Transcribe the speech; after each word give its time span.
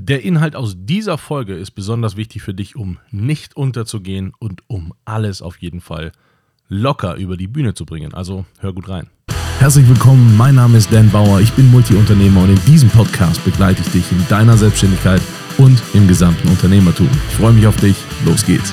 Der 0.00 0.22
Inhalt 0.22 0.54
aus 0.54 0.76
dieser 0.78 1.18
Folge 1.18 1.54
ist 1.54 1.72
besonders 1.72 2.16
wichtig 2.16 2.42
für 2.42 2.54
dich, 2.54 2.76
um 2.76 2.98
nicht 3.10 3.56
unterzugehen 3.56 4.32
und 4.38 4.62
um 4.68 4.94
alles 5.04 5.42
auf 5.42 5.56
jeden 5.56 5.80
Fall 5.80 6.12
locker 6.68 7.16
über 7.16 7.36
die 7.36 7.48
Bühne 7.48 7.74
zu 7.74 7.84
bringen. 7.84 8.14
Also 8.14 8.46
hör 8.60 8.72
gut 8.72 8.88
rein. 8.88 9.08
Herzlich 9.58 9.88
willkommen, 9.88 10.36
mein 10.36 10.54
Name 10.54 10.78
ist 10.78 10.92
Dan 10.92 11.10
Bauer, 11.10 11.40
ich 11.40 11.52
bin 11.52 11.68
Multiunternehmer 11.72 12.44
und 12.44 12.50
in 12.50 12.64
diesem 12.64 12.88
Podcast 12.90 13.44
begleite 13.44 13.82
ich 13.82 13.88
dich 13.88 14.12
in 14.12 14.24
deiner 14.28 14.56
Selbstständigkeit 14.56 15.20
und 15.58 15.82
im 15.94 16.06
gesamten 16.06 16.46
Unternehmertum. 16.46 17.10
Ich 17.30 17.34
freue 17.34 17.52
mich 17.52 17.66
auf 17.66 17.76
dich, 17.76 17.96
los 18.24 18.46
geht's. 18.46 18.72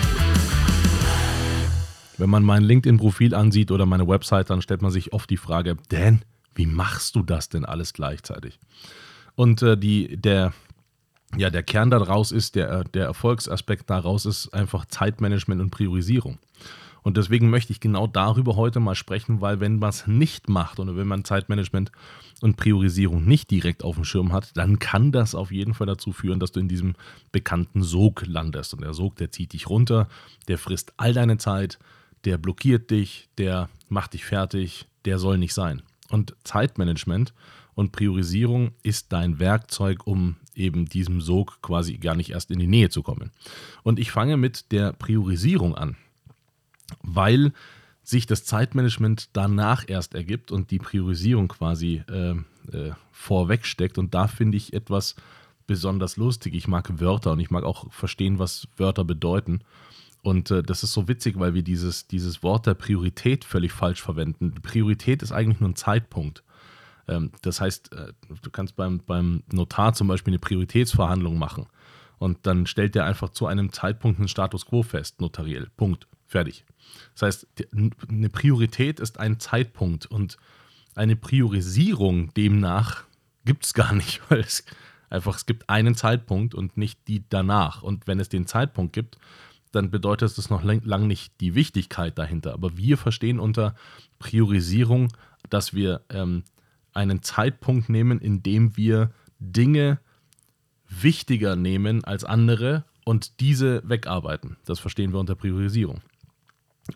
Wenn 2.20 2.30
man 2.30 2.44
mein 2.44 2.64
LinkedIn-Profil 2.64 3.34
ansieht 3.34 3.72
oder 3.72 3.88
meine 3.88 4.08
Website, 4.08 4.52
dann 4.52 4.62
stellt 4.62 4.84
man 4.84 4.92
sich 4.92 5.12
oft 5.12 5.28
die 5.32 5.38
Frage, 5.38 5.76
Dan, 5.90 6.22
wie 6.54 6.68
machst 6.68 7.16
du 7.16 7.24
das 7.24 7.50
denn 7.50 7.66
alles 7.66 7.94
gleichzeitig? 7.94 8.60
Und 9.36 9.62
äh, 9.62 9.78
die, 9.78 10.16
der, 10.18 10.54
ja, 11.38 11.50
der 11.50 11.64
Kern 11.64 11.90
daraus 11.90 12.32
ist, 12.32 12.56
der, 12.56 12.84
der 12.84 13.06
Erfolgsaspekt 13.06 13.90
daraus 13.90 14.26
ist 14.26 14.54
einfach 14.54 14.86
Zeitmanagement 14.86 15.62
und 15.62 15.70
Priorisierung. 15.72 16.38
Und 17.06 17.18
deswegen 17.18 17.52
möchte 17.52 17.72
ich 17.72 17.80
genau 17.80 18.08
darüber 18.08 18.56
heute 18.56 18.80
mal 18.80 18.96
sprechen, 18.96 19.40
weil 19.40 19.60
wenn 19.60 19.78
man 19.78 19.90
es 19.90 20.08
nicht 20.08 20.50
macht 20.50 20.80
und 20.80 20.98
wenn 20.98 21.08
man 21.08 21.24
Zeitmanagement 21.24 21.92
und 22.42 22.58
Priorisierung 22.58 23.26
nicht 23.26 23.52
direkt 23.52 23.84
auf 23.84 23.94
dem 23.94 24.06
Schirm 24.06 24.34
hat, 24.34 24.58
dann 24.58 24.80
kann 24.80 25.12
das 25.12 25.36
auf 25.36 25.52
jeden 25.52 25.76
Fall 25.76 25.86
dazu 25.86 26.14
führen, 26.14 26.40
dass 26.40 26.52
du 26.52 26.60
in 26.60 26.68
diesem 26.68 26.96
bekannten 27.32 27.84
Sog 27.84 28.26
landest. 28.26 28.74
Und 28.74 28.82
der 28.82 28.96
Sog, 28.96 29.18
der 29.18 29.32
zieht 29.32 29.54
dich 29.54 29.70
runter, 29.70 30.08
der 30.48 30.58
frisst 30.58 30.94
all 30.98 31.14
deine 31.14 31.38
Zeit, 31.38 31.78
der 32.24 32.40
blockiert 32.40 32.90
dich, 32.90 33.30
der 33.38 33.70
macht 33.88 34.14
dich 34.14 34.26
fertig, 34.26 34.88
der 35.06 35.20
soll 35.20 35.38
nicht 35.38 35.54
sein. 35.54 35.84
Und 36.10 36.36
Zeitmanagement 36.44 37.36
und 37.76 37.92
Priorisierung 37.92 38.72
ist 38.82 39.14
dein 39.14 39.38
Werkzeug, 39.38 40.08
um 40.08 40.38
eben 40.56 40.86
diesem 40.86 41.22
Sog 41.22 41.62
quasi 41.62 41.98
gar 41.98 42.16
nicht 42.16 42.32
erst 42.32 42.52
in 42.52 42.60
die 42.60 42.68
Nähe 42.68 42.90
zu 42.90 43.04
kommen. 43.04 43.32
Und 43.84 44.00
ich 44.00 44.12
fange 44.12 44.38
mit 44.38 44.72
der 44.72 44.94
Priorisierung 44.94 45.76
an, 45.76 45.96
weil 47.02 47.54
sich 48.04 48.28
das 48.28 48.46
Zeitmanagement 48.46 49.30
danach 49.34 49.86
erst 49.88 50.14
ergibt 50.14 50.52
und 50.52 50.70
die 50.72 50.78
Priorisierung 50.78 51.48
quasi 51.48 52.04
äh, 52.08 52.36
äh, 52.72 52.92
vorweg 53.12 53.66
steckt. 53.66 53.98
Und 53.98 54.14
da 54.14 54.28
finde 54.28 54.58
ich 54.58 54.74
etwas 54.74 55.16
besonders 55.68 56.16
lustig. 56.16 56.54
Ich 56.54 56.68
mag 56.68 57.00
Wörter 57.00 57.32
und 57.32 57.40
ich 57.40 57.50
mag 57.50 57.64
auch 57.64 57.92
verstehen, 57.92 58.38
was 58.38 58.68
Wörter 58.78 59.04
bedeuten. 59.04 59.62
Und 60.22 60.52
äh, 60.52 60.64
das 60.64 60.84
ist 60.84 60.94
so 60.94 61.08
witzig, 61.08 61.40
weil 61.40 61.54
wir 61.54 61.64
dieses, 61.64 62.08
dieses 62.08 62.44
Wort 62.44 62.68
der 62.68 62.76
Priorität 62.76 63.44
völlig 63.44 63.72
falsch 63.72 64.02
verwenden. 64.02 64.54
Priorität 64.62 65.24
ist 65.24 65.32
eigentlich 65.32 65.60
nur 65.60 65.70
ein 65.70 65.76
Zeitpunkt. 65.76 66.44
Ähm, 67.08 67.32
das 67.42 67.62
heißt, 67.62 67.94
äh, 67.94 68.14
du 68.42 68.50
kannst 68.50 68.76
beim, 68.76 69.00
beim 69.06 69.44
Notar 69.52 69.94
zum 69.94 70.08
Beispiel 70.08 70.32
eine 70.32 70.40
Prioritätsverhandlung 70.40 71.38
machen 71.38 71.68
und 72.18 72.46
dann 72.46 72.66
stellt 72.66 72.96
der 72.96 73.06
einfach 73.06 73.30
zu 73.30 73.48
einem 73.48 73.72
Zeitpunkt 73.72 74.20
einen 74.20 74.28
Status 74.28 74.66
quo 74.66 74.84
fest, 74.84 75.22
notariell. 75.22 75.70
Punkt. 75.78 76.08
Fertig. 76.28 76.66
Das 77.14 77.22
heißt, 77.22 77.48
eine 78.10 78.30
Priorität 78.30 79.00
ist 79.00 79.20
ein 79.20 79.40
Zeitpunkt 79.40 80.08
und 80.08 80.38
eine 80.96 81.16
Priorisierung 81.16 82.34
demnach 82.34 83.04
gibt 83.46 83.66
es 83.66 83.74
gar 83.74 83.94
nicht, 83.94 84.22
weil 84.30 84.40
es 84.40 84.66
einfach, 85.10 85.36
es 85.36 85.46
gibt 85.46 85.70
einen 85.70 85.96
Zeitpunkt 85.96 86.56
und 86.56 86.78
nicht 86.78 87.08
die 87.08 87.24
danach. 87.30 87.84
Und 87.84 88.08
wenn 88.08 88.20
es 88.20 88.30
den 88.30 88.48
Zeitpunkt 88.48 88.94
gibt, 88.94 89.18
dann 89.72 89.92
bedeutet 89.92 90.38
das 90.38 90.50
noch 90.50 90.64
lang 90.64 91.08
nicht 91.08 91.34
die 91.42 91.54
Wichtigkeit 91.54 92.18
dahinter. 92.18 92.54
Aber 92.54 92.78
wir 92.78 92.98
verstehen 92.98 93.40
unter 93.40 93.76
Priorisierung, 94.20 95.12
dass 95.50 95.74
wir 95.74 96.02
ähm, 96.10 96.44
einen 96.96 97.22
Zeitpunkt 97.22 97.90
nehmen, 97.90 98.20
in 98.20 98.44
dem 98.44 98.78
wir 98.78 99.12
Dinge 99.40 100.00
wichtiger 100.88 101.56
nehmen 101.56 102.04
als 102.04 102.24
andere 102.24 102.86
und 103.06 103.40
diese 103.40 103.88
wegarbeiten. 103.88 104.58
Das 104.66 104.80
verstehen 104.80 105.14
wir 105.14 105.20
unter 105.20 105.36
Priorisierung. 105.36 106.02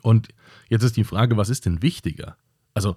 Und 0.02 0.28
jetzt 0.68 0.82
ist 0.82 0.96
die 0.96 1.04
Frage, 1.04 1.36
was 1.36 1.48
ist 1.48 1.66
denn 1.66 1.82
wichtiger? 1.82 2.36
Also, 2.74 2.96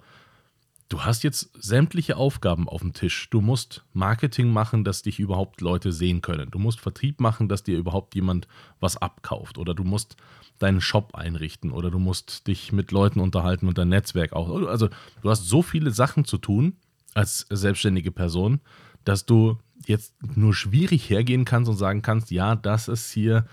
du 0.90 1.02
hast 1.02 1.24
jetzt 1.24 1.50
sämtliche 1.60 2.18
Aufgaben 2.18 2.70
auf 2.70 2.82
dem 2.82 2.94
Tisch. 2.94 3.30
Du 3.30 3.42
musst 3.42 3.84
Marketing 3.94 4.52
machen, 4.52 4.84
dass 4.84 5.02
dich 5.02 5.20
überhaupt 5.20 5.62
Leute 5.62 5.92
sehen 5.92 6.22
können. 6.22 6.52
Du 6.52 6.60
musst 6.60 6.80
Vertrieb 6.80 7.20
machen, 7.20 7.50
dass 7.50 7.64
dir 7.64 7.78
überhaupt 7.78 8.14
jemand 8.16 8.48
was 8.80 8.98
abkauft. 8.98 9.58
Oder 9.58 9.74
du 9.74 9.84
musst 9.84 10.16
deinen 10.60 10.82
Shop 10.82 11.16
einrichten. 11.16 11.72
Oder 11.72 11.90
du 11.90 12.00
musst 12.00 12.48
dich 12.48 12.72
mit 12.72 12.92
Leuten 12.92 13.20
unterhalten 13.20 13.68
und 13.68 13.78
dein 13.78 13.90
Netzwerk 13.90 14.34
auch. 14.34 14.50
Also, 14.68 14.90
du 15.22 15.30
hast 15.30 15.48
so 15.48 15.64
viele 15.64 15.92
Sachen 15.92 16.26
zu 16.26 16.38
tun 16.38 16.78
als 17.14 17.46
selbstständige 17.50 18.12
Person, 18.12 18.62
dass 19.04 19.26
du 19.26 19.58
jetzt 19.86 20.16
nur 20.36 20.54
schwierig 20.54 21.10
hergehen 21.10 21.46
kannst 21.46 21.70
und 21.70 21.78
sagen 21.78 22.02
kannst, 22.02 22.32
ja, 22.32 22.56
das 22.56 22.88
ist 22.88 23.12
hier 23.12 23.46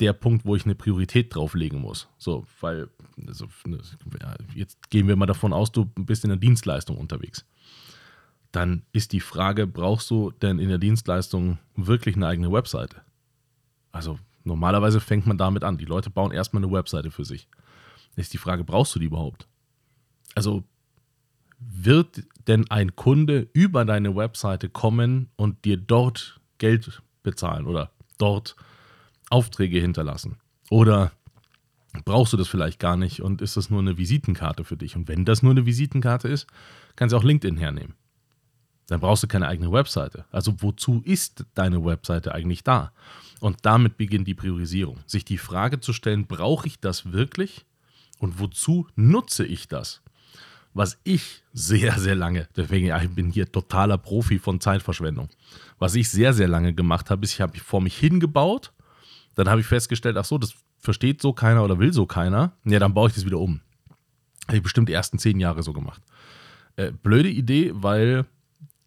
der 0.00 0.12
Punkt, 0.12 0.44
wo 0.46 0.54
ich 0.54 0.64
eine 0.64 0.74
Priorität 0.74 1.34
drauflegen 1.34 1.80
muss. 1.80 2.08
So, 2.18 2.46
weil, 2.60 2.88
also, 3.26 3.48
ja, 4.20 4.34
jetzt 4.54 4.90
gehen 4.90 5.08
wir 5.08 5.16
mal 5.16 5.26
davon 5.26 5.52
aus, 5.52 5.72
du 5.72 5.84
bist 5.84 6.24
in 6.24 6.30
der 6.30 6.38
Dienstleistung 6.38 6.96
unterwegs. 6.96 7.44
Dann 8.52 8.82
ist 8.92 9.12
die 9.12 9.20
Frage, 9.20 9.66
brauchst 9.66 10.10
du 10.10 10.30
denn 10.30 10.58
in 10.58 10.68
der 10.68 10.78
Dienstleistung 10.78 11.58
wirklich 11.76 12.16
eine 12.16 12.28
eigene 12.28 12.52
Webseite? 12.52 13.02
Also 13.92 14.18
normalerweise 14.44 15.00
fängt 15.00 15.26
man 15.26 15.36
damit 15.36 15.64
an. 15.64 15.76
Die 15.76 15.84
Leute 15.84 16.10
bauen 16.10 16.32
erstmal 16.32 16.62
eine 16.62 16.72
Webseite 16.72 17.10
für 17.10 17.24
sich. 17.24 17.48
Dann 18.14 18.22
ist 18.22 18.32
die 18.32 18.38
Frage, 18.38 18.64
brauchst 18.64 18.94
du 18.94 18.98
die 18.98 19.06
überhaupt? 19.06 19.48
Also 20.34 20.64
wird 21.58 22.22
denn 22.46 22.70
ein 22.70 22.96
Kunde 22.96 23.48
über 23.52 23.84
deine 23.84 24.16
Webseite 24.16 24.68
kommen 24.68 25.28
und 25.36 25.64
dir 25.64 25.76
dort 25.76 26.40
Geld 26.58 27.02
bezahlen 27.22 27.66
oder 27.66 27.90
dort 28.16 28.56
Aufträge 29.30 29.80
hinterlassen? 29.80 30.36
Oder 30.70 31.12
brauchst 32.04 32.32
du 32.32 32.36
das 32.36 32.48
vielleicht 32.48 32.78
gar 32.78 32.96
nicht 32.96 33.22
und 33.22 33.42
ist 33.42 33.56
das 33.56 33.70
nur 33.70 33.80
eine 33.80 33.98
Visitenkarte 33.98 34.64
für 34.64 34.76
dich? 34.76 34.96
Und 34.96 35.08
wenn 35.08 35.24
das 35.24 35.42
nur 35.42 35.52
eine 35.52 35.66
Visitenkarte 35.66 36.28
ist, 36.28 36.46
kannst 36.96 37.12
du 37.12 37.16
auch 37.16 37.24
LinkedIn 37.24 37.56
hernehmen. 37.56 37.94
Dann 38.86 39.00
brauchst 39.00 39.22
du 39.22 39.26
keine 39.26 39.48
eigene 39.48 39.70
Webseite. 39.70 40.24
Also 40.30 40.62
wozu 40.62 41.02
ist 41.04 41.44
deine 41.54 41.84
Webseite 41.84 42.34
eigentlich 42.34 42.64
da? 42.64 42.92
Und 43.40 43.58
damit 43.62 43.98
beginnt 43.98 44.26
die 44.26 44.34
Priorisierung. 44.34 44.98
Sich 45.06 45.24
die 45.24 45.38
Frage 45.38 45.80
zu 45.80 45.92
stellen, 45.92 46.26
brauche 46.26 46.66
ich 46.66 46.80
das 46.80 47.12
wirklich? 47.12 47.66
Und 48.18 48.40
wozu 48.40 48.88
nutze 48.96 49.44
ich 49.44 49.68
das? 49.68 50.02
Was 50.78 50.98
ich 51.02 51.42
sehr, 51.52 51.98
sehr 51.98 52.14
lange, 52.14 52.48
deswegen 52.56 52.86
ja, 52.86 53.02
ich 53.02 53.10
bin 53.10 53.30
hier 53.30 53.50
totaler 53.50 53.98
Profi 53.98 54.38
von 54.38 54.60
Zeitverschwendung, 54.60 55.28
was 55.80 55.96
ich 55.96 56.08
sehr, 56.08 56.32
sehr 56.32 56.46
lange 56.46 56.72
gemacht 56.72 57.10
habe, 57.10 57.24
ist, 57.24 57.32
ich 57.32 57.40
habe 57.40 57.58
vor 57.58 57.80
mich 57.80 57.98
hingebaut, 57.98 58.72
dann 59.34 59.48
habe 59.48 59.60
ich 59.60 59.66
festgestellt, 59.66 60.16
ach 60.16 60.24
so, 60.24 60.38
das 60.38 60.54
versteht 60.78 61.20
so 61.20 61.32
keiner 61.32 61.64
oder 61.64 61.80
will 61.80 61.92
so 61.92 62.06
keiner, 62.06 62.52
ja, 62.64 62.78
dann 62.78 62.94
baue 62.94 63.08
ich 63.08 63.14
das 63.14 63.26
wieder 63.26 63.40
um. 63.40 63.60
Habe 64.46 64.58
ich 64.58 64.62
bestimmt 64.62 64.88
die 64.88 64.92
ersten 64.92 65.18
zehn 65.18 65.40
Jahre 65.40 65.64
so 65.64 65.72
gemacht. 65.72 66.00
Äh, 66.76 66.92
blöde 66.92 67.28
Idee, 67.28 67.72
weil 67.74 68.24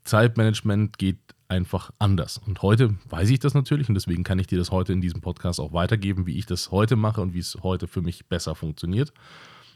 Zeitmanagement 0.05 0.97
geht 0.97 1.19
einfach 1.49 1.91
anders. 1.99 2.37
Und 2.37 2.61
heute 2.61 2.95
weiß 3.09 3.29
ich 3.29 3.39
das 3.39 3.53
natürlich 3.53 3.89
und 3.89 3.95
deswegen 3.95 4.23
kann 4.23 4.39
ich 4.39 4.47
dir 4.47 4.57
das 4.57 4.71
heute 4.71 4.93
in 4.93 5.01
diesem 5.01 5.19
Podcast 5.19 5.59
auch 5.59 5.73
weitergeben, 5.73 6.25
wie 6.25 6.37
ich 6.37 6.45
das 6.45 6.71
heute 6.71 6.95
mache 6.95 7.19
und 7.19 7.33
wie 7.33 7.39
es 7.39 7.57
heute 7.61 7.87
für 7.87 8.01
mich 8.01 8.27
besser 8.27 8.55
funktioniert. 8.55 9.11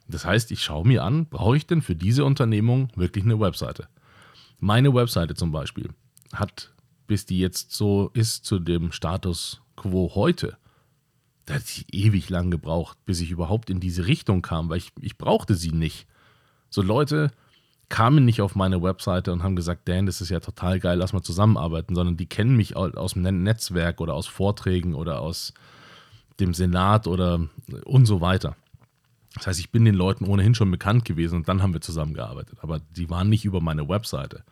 Das 0.07 0.25
heißt, 0.25 0.51
ich 0.51 0.61
schaue 0.61 0.87
mir 0.87 1.03
an, 1.03 1.25
brauche 1.25 1.57
ich 1.57 1.65
denn 1.65 1.81
für 1.81 1.95
diese 1.95 2.25
Unternehmung 2.25 2.89
wirklich 2.95 3.25
eine 3.25 3.39
Webseite? 3.39 3.87
Meine 4.59 4.93
Webseite 4.93 5.35
zum 5.35 5.51
Beispiel 5.51 5.89
hat, 6.33 6.73
bis 7.07 7.25
die 7.25 7.39
jetzt 7.39 7.71
so 7.71 8.09
ist 8.13 8.45
zu 8.45 8.59
dem 8.59 8.91
Status 8.91 9.61
quo 9.75 10.11
heute, 10.15 10.57
da 11.45 11.55
hat 11.55 11.63
sie 11.63 11.85
ewig 11.91 12.29
lang 12.29 12.49
gebraucht, 12.49 12.97
bis 13.05 13.21
ich 13.21 13.31
überhaupt 13.31 13.69
in 13.69 13.79
diese 13.79 14.07
Richtung 14.07 14.41
kam, 14.41 14.69
weil 14.69 14.77
ich, 14.77 14.91
ich 14.99 15.17
brauchte 15.17 15.55
sie 15.55 15.71
nicht. 15.71 16.07
So 16.69 16.81
Leute 16.81 17.31
kamen 17.89 18.25
nicht 18.25 18.41
auf 18.41 18.55
meine 18.55 18.81
Webseite 18.81 19.31
und 19.31 19.43
haben 19.43 19.55
gesagt, 19.55 19.87
Dan, 19.87 20.07
das 20.07 20.21
ist 20.21 20.29
ja 20.29 20.39
total 20.39 20.79
geil, 20.79 20.97
lass 20.97 21.13
mal 21.13 21.21
zusammenarbeiten, 21.21 21.93
sondern 21.93 22.17
die 22.17 22.25
kennen 22.25 22.55
mich 22.55 22.75
aus 22.75 23.13
dem 23.13 23.43
Netzwerk 23.43 24.01
oder 24.01 24.15
aus 24.15 24.25
Vorträgen 24.25 24.95
oder 24.95 25.21
aus 25.21 25.53
dem 26.39 26.53
Senat 26.53 27.07
oder 27.07 27.47
und 27.85 28.05
so 28.05 28.21
weiter. 28.21 28.55
Das 29.35 29.47
heißt, 29.47 29.59
ich 29.59 29.71
bin 29.71 29.85
den 29.85 29.95
Leuten 29.95 30.25
ohnehin 30.25 30.55
schon 30.55 30.71
bekannt 30.71 31.05
gewesen 31.05 31.35
und 31.35 31.49
dann 31.49 31.61
haben 31.61 31.73
wir 31.73 31.81
zusammengearbeitet. 31.81 32.59
Aber 32.61 32.79
die 32.79 33.09
waren 33.09 33.29
nicht 33.29 33.45
über 33.45 33.61
meine 33.61 33.87
Webseite. 33.87 34.43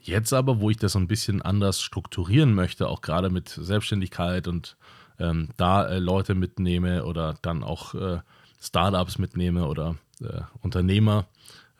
Jetzt 0.00 0.32
aber, 0.32 0.60
wo 0.60 0.70
ich 0.70 0.76
das 0.76 0.92
so 0.92 0.98
ein 0.98 1.08
bisschen 1.08 1.42
anders 1.42 1.80
strukturieren 1.80 2.54
möchte, 2.54 2.88
auch 2.88 3.00
gerade 3.00 3.30
mit 3.30 3.48
Selbstständigkeit 3.48 4.48
und 4.48 4.76
ähm, 5.18 5.48
da 5.56 5.86
äh, 5.86 5.98
Leute 5.98 6.34
mitnehme 6.34 7.04
oder 7.04 7.36
dann 7.42 7.62
auch 7.62 7.94
äh, 7.94 8.20
Startups 8.60 9.18
mitnehme 9.18 9.66
oder 9.66 9.96
äh, 10.20 10.40
Unternehmer, 10.62 11.26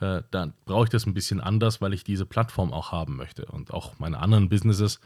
äh, 0.00 0.23
dann 0.31 0.55
brauche 0.64 0.85
ich 0.85 0.90
das 0.90 1.06
ein 1.06 1.14
bisschen 1.14 1.40
anders, 1.40 1.81
weil 1.81 1.93
ich 1.93 2.05
diese 2.05 2.26
Plattform 2.26 2.73
auch 2.73 2.93
haben 2.93 3.17
möchte. 3.17 3.46
Und 3.46 3.73
auch 3.73 3.99
meine 3.99 4.19
anderen 4.19 4.49
Businesses, 4.49 5.00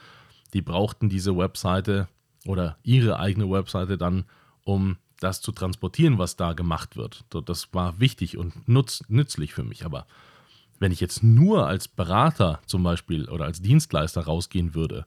die 0.53 0.63
brauchten 0.63 1.09
diese 1.09 1.37
Webseite 1.37 2.09
oder 2.47 2.77
ihre 2.83 3.19
eigene 3.19 3.51
Webseite 3.51 3.97
dann, 3.97 4.25
um 4.65 4.97
das 5.23 5.41
zu 5.41 5.53
transportieren, 5.53 6.19
was 6.19 6.37
da 6.37 6.53
gemacht 6.53 6.97
wird. 6.97 7.25
Das 7.47 7.73
war 7.73 8.01
wichtig 8.01 8.37
und 8.37 8.69
nutz, 8.69 9.03
nützlich 9.09 9.55
für 9.55 9.65
mich. 9.65 9.85
Aber 9.85 10.07
wenn 10.79 10.93
ich 10.93 11.01
jetzt 11.01 11.23
nur 11.23 11.67
als 11.67 11.89
Berater 11.89 12.61
zum 12.67 12.83
Beispiel 12.83 13.29
oder 13.29 13.45
als 13.45 13.63
Dienstleister 13.63 14.23
rausgehen 14.23 14.75
würde, 14.75 15.07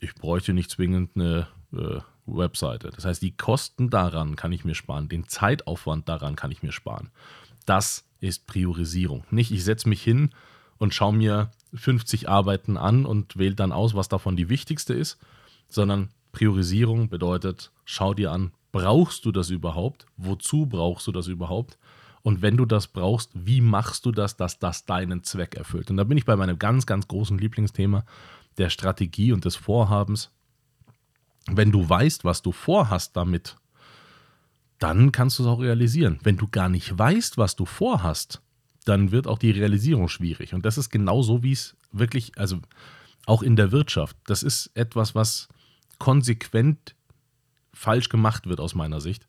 ich 0.00 0.14
bräuchte 0.14 0.52
nicht 0.52 0.70
zwingend 0.70 1.12
eine 1.14 1.46
äh, 1.72 2.00
Webseite. 2.26 2.90
Das 2.90 3.04
heißt, 3.04 3.22
die 3.22 3.36
Kosten 3.36 3.90
daran 3.90 4.36
kann 4.36 4.52
ich 4.52 4.64
mir 4.64 4.74
sparen, 4.74 5.08
den 5.08 5.28
Zeitaufwand 5.28 6.08
daran 6.08 6.36
kann 6.36 6.50
ich 6.50 6.62
mir 6.62 6.72
sparen. 6.72 7.10
Das 7.66 8.04
ist 8.20 8.46
Priorisierung. 8.46 9.24
Nicht, 9.30 9.50
ich 9.50 9.64
setze 9.64 9.88
mich 9.88 10.02
hin 10.02 10.30
und 10.78 10.94
schaue 10.94 11.14
mir 11.14 11.50
50 11.74 12.28
Arbeiten 12.28 12.76
an 12.76 13.06
und 13.06 13.36
wähle 13.36 13.54
dann 13.54 13.72
aus, 13.72 13.94
was 13.94 14.08
davon 14.08 14.36
die 14.36 14.48
wichtigste 14.48 14.94
ist, 14.94 15.18
sondern 15.68 16.10
Priorisierung 16.32 17.08
bedeutet, 17.08 17.70
schau 17.84 18.14
dir 18.14 18.32
an, 18.32 18.52
brauchst 18.74 19.24
du 19.24 19.30
das 19.30 19.50
überhaupt? 19.50 20.04
Wozu 20.16 20.66
brauchst 20.66 21.06
du 21.06 21.12
das 21.12 21.28
überhaupt? 21.28 21.78
Und 22.22 22.42
wenn 22.42 22.56
du 22.56 22.64
das 22.64 22.88
brauchst, 22.88 23.30
wie 23.32 23.60
machst 23.60 24.04
du 24.04 24.10
das, 24.10 24.36
dass 24.36 24.58
das 24.58 24.84
deinen 24.84 25.22
Zweck 25.22 25.54
erfüllt? 25.54 25.90
Und 25.90 25.96
da 25.96 26.02
bin 26.02 26.18
ich 26.18 26.24
bei 26.24 26.34
meinem 26.34 26.58
ganz, 26.58 26.84
ganz 26.84 27.06
großen 27.06 27.38
Lieblingsthema 27.38 28.04
der 28.58 28.70
Strategie 28.70 29.30
und 29.30 29.44
des 29.44 29.54
Vorhabens. 29.54 30.32
Wenn 31.46 31.70
du 31.70 31.88
weißt, 31.88 32.24
was 32.24 32.42
du 32.42 32.50
vorhast 32.50 33.16
damit, 33.16 33.56
dann 34.80 35.12
kannst 35.12 35.38
du 35.38 35.44
es 35.44 35.48
auch 35.48 35.60
realisieren. 35.60 36.18
Wenn 36.24 36.36
du 36.36 36.48
gar 36.48 36.68
nicht 36.68 36.98
weißt, 36.98 37.38
was 37.38 37.54
du 37.54 37.66
vorhast, 37.66 38.42
dann 38.84 39.12
wird 39.12 39.28
auch 39.28 39.38
die 39.38 39.52
Realisierung 39.52 40.08
schwierig. 40.08 40.52
Und 40.52 40.64
das 40.64 40.78
ist 40.78 40.90
genauso, 40.90 41.44
wie 41.44 41.52
es 41.52 41.76
wirklich, 41.92 42.36
also 42.36 42.58
auch 43.24 43.44
in 43.44 43.54
der 43.54 43.70
Wirtschaft, 43.70 44.16
das 44.26 44.42
ist 44.42 44.72
etwas, 44.74 45.14
was 45.14 45.48
konsequent 46.00 46.96
falsch 47.74 48.08
gemacht 48.08 48.46
wird 48.48 48.60
aus 48.60 48.74
meiner 48.74 49.00
Sicht, 49.00 49.26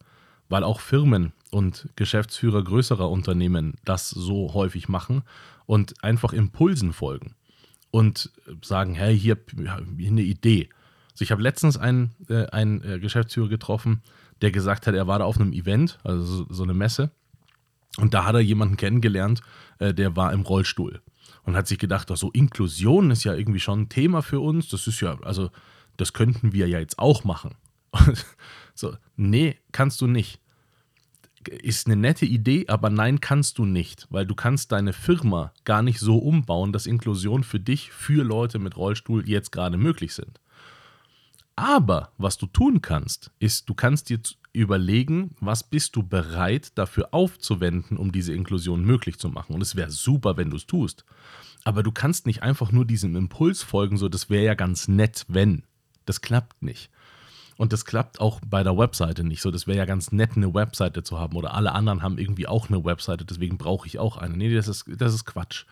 weil 0.49 0.63
auch 0.63 0.79
Firmen 0.79 1.33
und 1.51 1.89
Geschäftsführer 1.95 2.63
größerer 2.63 3.09
Unternehmen 3.09 3.75
das 3.83 4.09
so 4.09 4.53
häufig 4.53 4.87
machen 4.87 5.23
und 5.65 6.03
einfach 6.03 6.33
Impulsen 6.33 6.93
folgen 6.93 7.35
und 7.91 8.31
sagen, 8.61 8.93
hey, 8.93 9.17
hier, 9.17 9.37
hier 9.55 10.11
eine 10.11 10.21
Idee. 10.21 10.69
Also 11.11 11.23
ich 11.23 11.31
habe 11.31 11.41
letztens 11.41 11.77
einen, 11.77 12.11
äh, 12.29 12.45
einen 12.47 12.83
äh, 12.83 12.99
Geschäftsführer 12.99 13.47
getroffen, 13.47 14.01
der 14.41 14.51
gesagt 14.51 14.85
hat, 14.85 14.95
er 14.95 15.07
war 15.07 15.19
da 15.19 15.25
auf 15.25 15.39
einem 15.39 15.53
Event, 15.53 15.97
also 16.03 16.23
so, 16.23 16.45
so 16.49 16.63
eine 16.63 16.73
Messe, 16.73 17.11
und 17.97 18.13
da 18.13 18.25
hat 18.25 18.35
er 18.35 18.41
jemanden 18.41 18.77
kennengelernt, 18.77 19.41
äh, 19.79 19.93
der 19.93 20.15
war 20.15 20.33
im 20.33 20.41
Rollstuhl 20.41 21.01
und 21.43 21.55
hat 21.55 21.67
sich 21.67 21.79
gedacht, 21.79 22.09
so 22.13 22.31
Inklusion 22.31 23.11
ist 23.11 23.23
ja 23.23 23.33
irgendwie 23.33 23.59
schon 23.59 23.81
ein 23.81 23.89
Thema 23.89 24.21
für 24.21 24.39
uns. 24.39 24.67
Das 24.69 24.87
ist 24.87 24.99
ja, 24.99 25.17
also 25.21 25.49
das 25.97 26.13
könnten 26.13 26.51
wir 26.53 26.67
ja 26.67 26.79
jetzt 26.79 26.99
auch 26.99 27.23
machen. 27.23 27.55
so, 28.75 28.95
nee, 29.15 29.57
kannst 29.71 30.01
du 30.01 30.07
nicht. 30.07 30.39
Ist 31.47 31.85
eine 31.85 31.95
nette 31.95 32.25
Idee, 32.25 32.65
aber 32.67 32.89
nein, 32.89 33.21
kannst 33.21 33.59
du 33.59 33.65
nicht, 33.65 34.07
weil 34.09 34.25
du 34.25 34.33
kannst 34.33 34.71
deine 34.71 34.93
Firma 34.93 35.53
gar 35.63 35.83
nicht 35.83 35.99
so 35.99 36.17
umbauen, 36.17 36.73
dass 36.73 36.87
Inklusion 36.87 37.43
für 37.43 37.59
dich, 37.59 37.91
für 37.91 38.23
Leute 38.23 38.57
mit 38.57 38.75
Rollstuhl 38.77 39.29
jetzt 39.29 39.51
gerade 39.51 39.77
möglich 39.77 40.15
sind. 40.15 40.39
Aber 41.55 42.11
was 42.17 42.37
du 42.37 42.47
tun 42.47 42.81
kannst, 42.81 43.31
ist, 43.39 43.69
du 43.69 43.75
kannst 43.75 44.09
dir 44.09 44.19
überlegen, 44.51 45.35
was 45.39 45.63
bist 45.63 45.95
du 45.95 46.03
bereit 46.03 46.77
dafür 46.77 47.09
aufzuwenden, 47.13 47.97
um 47.97 48.11
diese 48.11 48.33
Inklusion 48.33 48.83
möglich 48.83 49.19
zu 49.19 49.29
machen. 49.29 49.53
Und 49.53 49.61
es 49.61 49.75
wäre 49.75 49.91
super, 49.91 50.37
wenn 50.37 50.49
du 50.49 50.57
es 50.57 50.65
tust. 50.65 51.05
Aber 51.63 51.83
du 51.83 51.91
kannst 51.91 52.25
nicht 52.25 52.43
einfach 52.43 52.71
nur 52.71 52.85
diesem 52.85 53.15
Impuls 53.15 53.63
folgen, 53.63 53.97
so 53.97 54.09
das 54.09 54.29
wäre 54.29 54.45
ja 54.45 54.53
ganz 54.53 54.87
nett, 54.87 55.25
wenn. 55.27 55.63
Das 56.05 56.21
klappt 56.21 56.61
nicht. 56.61 56.89
Und 57.57 57.71
das 57.71 57.85
klappt 57.85 58.19
auch 58.19 58.41
bei 58.45 58.63
der 58.63 58.77
Webseite 58.77 59.23
nicht. 59.23 59.41
So, 59.41 59.49
das 59.49 59.65
wäre 59.65 59.77
ja 59.77 59.85
ganz 59.85 60.11
nett, 60.11 60.31
eine 60.35 60.53
Webseite 60.53 61.03
zu 61.03 61.19
haben. 61.19 61.37
Oder 61.37 61.53
alle 61.53 61.71
anderen 61.71 62.01
haben 62.01 62.17
irgendwie 62.17 62.47
auch 62.47 62.69
eine 62.69 62.83
Webseite, 62.83 63.23
deswegen 63.23 63.57
brauche 63.57 63.87
ich 63.87 63.97
auch 63.97 64.17
eine. 64.17 64.35
Nee, 64.35 64.53
das 64.53 64.67
ist, 64.67 64.85
das 64.97 65.13
ist 65.13 65.25
Quatsch. 65.25 65.65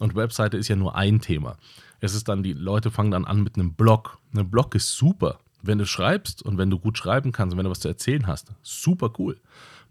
Und 0.00 0.14
Webseite 0.14 0.56
ist 0.56 0.68
ja 0.68 0.76
nur 0.76 0.94
ein 0.94 1.20
Thema. 1.20 1.56
Es 2.00 2.14
ist 2.14 2.28
dann, 2.28 2.42
die 2.42 2.52
Leute 2.52 2.90
fangen 2.90 3.10
dann 3.10 3.24
an 3.24 3.42
mit 3.42 3.56
einem 3.56 3.74
Blog. 3.74 4.18
Ein 4.34 4.50
Blog 4.50 4.74
ist 4.74 4.92
super. 4.92 5.38
Wenn 5.62 5.78
du 5.78 5.86
schreibst 5.86 6.42
und 6.42 6.58
wenn 6.58 6.70
du 6.70 6.78
gut 6.78 6.98
schreiben 6.98 7.32
kannst 7.32 7.52
und 7.52 7.58
wenn 7.58 7.64
du 7.64 7.70
was 7.70 7.80
zu 7.80 7.88
erzählen 7.88 8.26
hast, 8.26 8.52
super 8.62 9.10
cool. 9.18 9.38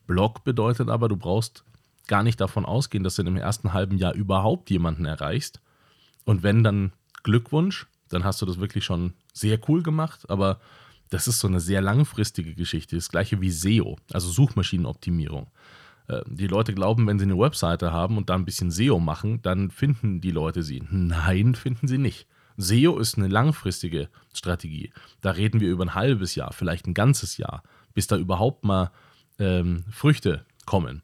Blog 0.06 0.44
bedeutet 0.44 0.90
aber, 0.90 1.08
du 1.08 1.16
brauchst 1.16 1.64
gar 2.08 2.24
nicht 2.24 2.42
davon 2.42 2.66
ausgehen, 2.66 3.04
dass 3.04 3.16
du 3.16 3.22
im 3.22 3.38
ersten 3.38 3.72
halben 3.72 3.98
Jahr 3.98 4.14
überhaupt 4.14 4.70
jemanden 4.70 5.06
erreichst. 5.06 5.62
Und 6.26 6.44
wenn 6.44 6.64
dann 6.64 6.92
Glückwunsch, 7.24 7.88
dann 8.10 8.26
hast 8.26 8.42
du 8.42 8.46
das 8.46 8.60
wirklich 8.60 8.84
schon 8.84 9.14
sehr 9.34 9.58
cool 9.70 9.82
gemacht, 9.82 10.30
aber 10.30 10.60
das 11.12 11.28
ist 11.28 11.40
so 11.40 11.48
eine 11.48 11.60
sehr 11.60 11.82
langfristige 11.82 12.56
Geschichte. 12.56 12.96
Das 12.96 13.10
gleiche 13.10 13.42
wie 13.42 13.52
SEO, 13.52 13.98
also 14.12 14.30
Suchmaschinenoptimierung. 14.30 15.52
Äh, 16.08 16.22
die 16.26 16.48
Leute 16.48 16.74
glauben, 16.74 17.06
wenn 17.06 17.20
sie 17.20 17.26
eine 17.26 17.38
Webseite 17.38 17.92
haben 17.92 18.18
und 18.18 18.30
da 18.30 18.36
ein 18.36 18.46
bisschen 18.46 18.72
SEO 18.72 19.00
machen, 19.00 19.42
dann 19.42 19.72
finden 19.72 20.22
die 20.22 20.32
Leute 20.32 20.64
sie. 20.64 20.82
Nein, 20.90 21.54
finden 21.54 21.88
sie 21.88 21.98
nicht. 21.98 22.28
SEO 22.58 22.98
ist 22.98 23.18
eine 23.18 23.28
langfristige 23.28 24.10
Strategie. 24.34 24.92
Da 25.20 25.32
reden 25.32 25.60
wir 25.60 25.70
über 25.70 25.84
ein 25.84 25.96
halbes 25.96 26.36
Jahr, 26.36 26.54
vielleicht 26.54 26.88
ein 26.88 26.94
ganzes 26.94 27.38
Jahr, 27.38 27.62
bis 27.94 28.08
da 28.08 28.18
überhaupt 28.18 28.64
mal 28.64 28.92
ähm, 29.38 29.84
Früchte 29.92 30.46
kommen. 30.66 31.02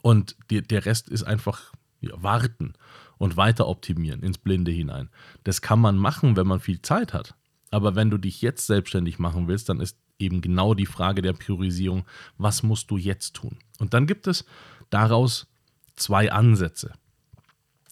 Und 0.00 0.36
die, 0.50 0.62
der 0.62 0.86
Rest 0.86 1.08
ist 1.08 1.24
einfach 1.24 1.72
ja, 2.00 2.12
warten 2.22 2.74
und 3.16 3.36
weiter 3.36 3.66
optimieren 3.66 4.22
ins 4.22 4.38
Blinde 4.38 4.70
hinein. 4.70 5.10
Das 5.42 5.60
kann 5.60 5.80
man 5.80 5.96
machen, 5.96 6.36
wenn 6.36 6.46
man 6.46 6.60
viel 6.60 6.80
Zeit 6.82 7.12
hat. 7.12 7.34
Aber 7.70 7.94
wenn 7.94 8.10
du 8.10 8.18
dich 8.18 8.40
jetzt 8.42 8.66
selbstständig 8.66 9.18
machen 9.18 9.48
willst, 9.48 9.68
dann 9.68 9.80
ist 9.80 9.98
eben 10.18 10.40
genau 10.40 10.74
die 10.74 10.86
Frage 10.86 11.22
der 11.22 11.32
Priorisierung, 11.32 12.04
was 12.38 12.62
musst 12.62 12.90
du 12.90 12.96
jetzt 12.96 13.34
tun? 13.34 13.56
Und 13.78 13.94
dann 13.94 14.06
gibt 14.06 14.26
es 14.26 14.44
daraus 14.90 15.46
zwei 15.96 16.32
Ansätze. 16.32 16.92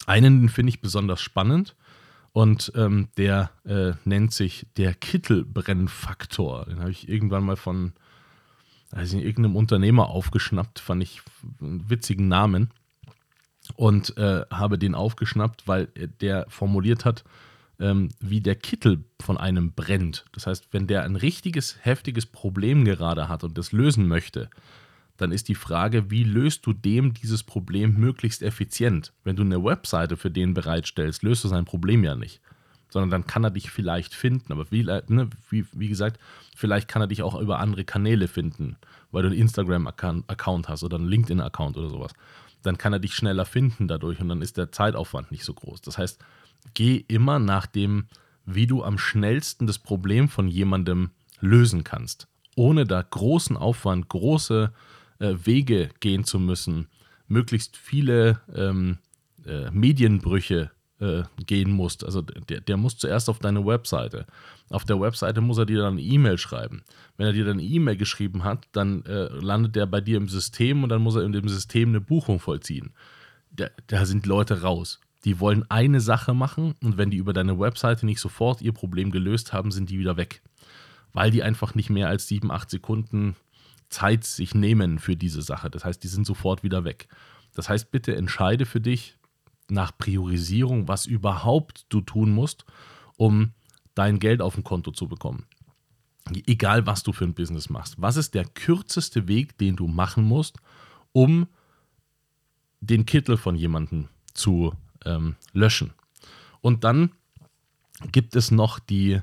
Einen 0.07 0.49
finde 0.49 0.71
ich 0.71 0.81
besonders 0.81 1.21
spannend 1.21 1.77
und 2.33 2.73
ähm, 2.75 3.09
der 3.17 3.51
äh, 3.65 3.93
nennt 4.05 4.33
sich 4.33 4.67
der 4.77 4.95
Kittelbrennfaktor. 4.95 6.67
Den 6.67 6.81
habe 6.81 6.91
ich 6.91 7.09
irgendwann 7.09 7.45
mal 7.45 7.57
von 7.57 7.93
also 8.93 9.19
irgendeinem 9.19 9.57
Unternehmer 9.57 10.09
aufgeschnappt, 10.09 10.79
fand 10.79 11.03
ich 11.03 11.23
einen 11.61 11.89
witzigen 11.91 12.29
Namen. 12.29 12.71
Und 13.75 14.17
äh, 14.17 14.43
habe 14.49 14.79
den 14.79 14.95
aufgeschnappt, 14.95 15.67
weil 15.67 15.87
der 16.21 16.47
formuliert 16.49 17.05
hat, 17.05 17.25
ähm, 17.81 18.09
wie 18.21 18.41
der 18.41 18.55
Kittel 18.55 19.05
von 19.21 19.37
einem 19.37 19.73
brennt. 19.73 20.25
Das 20.33 20.47
heißt, 20.47 20.69
wenn 20.73 20.87
der 20.87 21.03
ein 21.03 21.17
richtiges, 21.17 21.79
heftiges 21.83 22.27
Problem 22.27 22.85
gerade 22.85 23.29
hat 23.29 23.45
und 23.45 23.57
das 23.59 23.73
lösen 23.73 24.09
möchte, 24.09 24.49
dann 25.17 25.33
ist 25.33 25.49
die 25.49 25.55
Frage, 25.55 26.11
wie 26.11 26.25
löst 26.25 26.67
du 26.67 26.73
dem 26.73 27.15
dieses 27.15 27.43
Problem 27.43 27.95
möglichst 27.95 28.43
effizient? 28.43 29.13
Wenn 29.25 29.37
du 29.37 29.43
eine 29.43 29.63
Webseite 29.63 30.17
für 30.17 30.31
den 30.31 30.55
bereitstellst, 30.55 31.23
löst 31.23 31.45
du 31.45 31.49
sein 31.49 31.65
Problem 31.65 32.05
ja 32.05 32.15
nicht. 32.15 32.41
Sondern 32.91 33.11
dann 33.11 33.27
kann 33.27 33.45
er 33.45 33.51
dich 33.51 33.71
vielleicht 33.71 34.15
finden. 34.15 34.53
Aber 34.53 34.71
wie, 34.71 34.85
ne, 34.85 35.29
wie, 35.51 35.67
wie 35.73 35.89
gesagt, 35.89 36.21
vielleicht 36.55 36.89
kann 36.89 37.03
er 37.03 37.09
dich 37.09 37.23
auch 37.23 37.39
über 37.41 37.59
andere 37.59 37.85
Kanäle 37.85 38.29
finden, 38.29 38.77
weil 39.11 39.23
du 39.23 39.29
einen 39.29 39.39
Instagram-Account 39.39 40.69
hast 40.69 40.85
oder 40.85 40.97
einen 40.97 41.09
LinkedIn-Account 41.09 41.77
oder 41.77 41.89
sowas. 41.89 42.13
Dann 42.63 42.79
kann 42.79 42.93
er 42.93 42.99
dich 42.99 43.15
schneller 43.15 43.45
finden 43.45 43.89
dadurch 43.89 44.21
und 44.21 44.29
dann 44.29 44.43
ist 44.43 44.57
der 44.57 44.73
Zeitaufwand 44.73 45.31
nicht 45.31 45.45
so 45.45 45.55
groß. 45.55 45.81
Das 45.81 45.99
heißt, 45.99 46.23
geh 46.75 47.05
immer 47.09 47.39
nach 47.39 47.67
dem, 47.67 48.07
wie 48.45 48.67
du 48.67 48.83
am 48.83 48.99
schnellsten 48.99 49.67
das 49.67 49.79
Problem 49.79 50.29
von 50.29 50.49
jemandem 50.49 51.11
lösen 51.41 51.85
kannst, 51.85 52.29
ohne 52.55 52.85
da 52.85 53.03
großen 53.03 53.57
Aufwand, 53.57 54.09
große 54.09 54.73
äh, 55.19 55.35
Wege 55.45 55.91
gehen 56.01 56.25
zu 56.25 56.39
müssen, 56.39 56.89
möglichst 57.29 57.77
viele 57.77 58.41
ähm, 58.55 58.99
äh, 59.45 59.71
Medienbrüche 59.71 60.71
äh, 61.01 61.25
gehen 61.45 61.71
musst. 61.71 62.05
Also 62.05 62.23
der, 62.23 62.61
der 62.61 62.77
muss 62.77 62.97
zuerst 62.97 63.29
auf 63.29 63.39
deine 63.39 63.67
Webseite. 63.67 64.27
Auf 64.71 64.85
der 64.85 65.01
Webseite 65.01 65.41
muss 65.41 65.59
er 65.59 65.67
dir 65.67 65.81
dann 65.81 65.95
eine 65.95 66.03
E-Mail 66.03 66.39
schreiben. 66.39 66.83
Wenn 67.17 67.27
er 67.27 67.33
dir 67.33 67.45
dann 67.45 67.59
eine 67.59 67.67
E-Mail 67.67 67.97
geschrieben 67.97 68.45
hat, 68.45 68.67
dann 68.73 69.05
äh, 69.05 69.29
landet 69.29 69.77
der 69.77 69.87
bei 69.87 70.01
dir 70.01 70.17
im 70.17 70.29
System 70.29 70.83
und 70.83 70.89
dann 70.89 71.03
muss 71.03 71.17
er 71.17 71.23
in 71.23 71.33
dem 71.33 71.49
System 71.49 71.91
eine 71.91 72.01
Buchung 72.01 72.41
vollziehen. 72.41 72.93
Da, 73.51 73.69
da 73.87 74.07
sind 74.07 74.27
Leute 74.27 74.63
raus. 74.63 75.01
Die 75.27 75.41
wollen 75.41 75.69
eine 75.69 76.01
Sache 76.01 76.35
machen 76.35 76.77
und 76.85 76.97
wenn 76.97 77.11
die 77.11 77.17
über 77.17 77.33
deine 77.33 77.59
Webseite 77.59 78.07
nicht 78.07 78.21
sofort 78.21 78.63
ihr 78.63 78.73
Problem 78.73 79.11
gelöst 79.11 79.53
haben, 79.53 79.73
sind 79.73 79.91
die 79.91 79.99
wieder 79.99 80.17
weg. 80.17 80.41
Weil 81.13 81.33
die 81.33 81.43
einfach 81.43 81.75
nicht 81.75 81.91
mehr 81.91 82.09
als 82.09 82.29
sieben, 82.29 82.53
acht 82.53 82.71
Sekunden 82.71 83.35
Zeit 83.89 84.23
sich 84.23 84.55
nehmen 84.55 85.01
für 85.01 85.17
diese 85.17 85.43
Sache. 85.43 85.69
Das 85.69 85.85
heißt, 85.85 86.03
die 86.05 86.09
sind 86.09 86.27
sofort 86.27 86.63
wieder 86.63 86.85
weg. 86.85 87.09
Das 87.55 87.69
heißt, 87.69 87.91
bitte 87.91 88.15
entscheide 88.15 88.67
für 88.67 88.81
dich 88.81 89.19
nach 89.69 89.99
Priorisierung, 89.99 90.87
was 90.87 91.07
überhaupt 91.07 91.87
du 91.89 92.03
tun 92.03 92.31
musst, 92.31 92.65
um 93.17 93.53
dein 93.97 94.21
Geld 94.21 94.41
auf 94.41 94.55
dem 94.55 94.63
Konto 94.63 94.93
zu 94.93 95.09
bekommen. 95.09 95.47
Egal, 96.47 96.87
was 96.87 97.03
du 97.03 97.13
für 97.13 97.25
ein 97.25 97.35
Business 97.35 97.69
machst. 97.69 98.01
Was 98.01 98.17
ist 98.17 98.35
der 98.35 98.45
kürzeste 98.45 99.27
Weg, 99.27 99.59
den 99.59 99.75
du 99.75 99.89
machen 99.89 100.23
musst, 100.23 100.59
um 101.11 101.49
den 102.81 103.07
Kittel 103.07 103.37
von 103.37 103.57
jemandem 103.57 104.07
zu 104.33 104.73
ähm, 105.07 105.37
löschen? 105.53 105.95
Und 106.61 106.85
dann 106.85 107.13
gibt 108.13 108.37
es 108.37 108.51
noch 108.51 108.79
die 108.79 109.21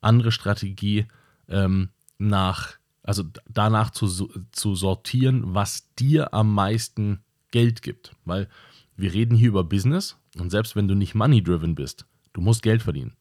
andere 0.00 0.32
Strategie 0.32 1.06
ähm, 1.48 1.90
nach 2.18 2.78
also 3.06 3.22
danach 3.48 3.90
zu, 3.90 4.28
zu 4.50 4.74
sortieren, 4.74 5.54
was 5.54 5.94
dir 5.94 6.34
am 6.34 6.52
meisten 6.52 7.20
Geld 7.52 7.80
gibt. 7.80 8.14
Weil 8.24 8.48
wir 8.96 9.14
reden 9.14 9.36
hier 9.36 9.48
über 9.48 9.62
Business 9.62 10.18
und 10.38 10.50
selbst 10.50 10.74
wenn 10.74 10.88
du 10.88 10.96
nicht 10.96 11.14
money-driven 11.14 11.76
bist, 11.76 12.04
du 12.32 12.40
musst 12.40 12.62
Geld 12.62 12.82
verdienen. 12.82 13.16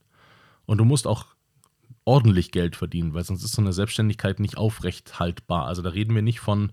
Und 0.65 0.79
du 0.79 0.85
musst 0.85 1.05
auch 1.05 1.27
ordentlich 2.03 2.51
Geld 2.51 2.75
verdienen, 2.75 3.13
weil 3.13 3.23
sonst 3.23 3.43
ist 3.43 3.53
so 3.53 3.61
eine 3.61 3.73
Selbstständigkeit 3.73 4.39
nicht 4.39 4.57
aufrecht 4.57 5.19
haltbar. 5.19 5.67
Also 5.67 5.83
da 5.83 5.89
reden 5.89 6.15
wir 6.15 6.23
nicht 6.23 6.39
von 6.39 6.71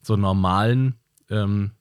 so 0.00 0.16
normalen, 0.16 0.94
ähm, 1.30 1.72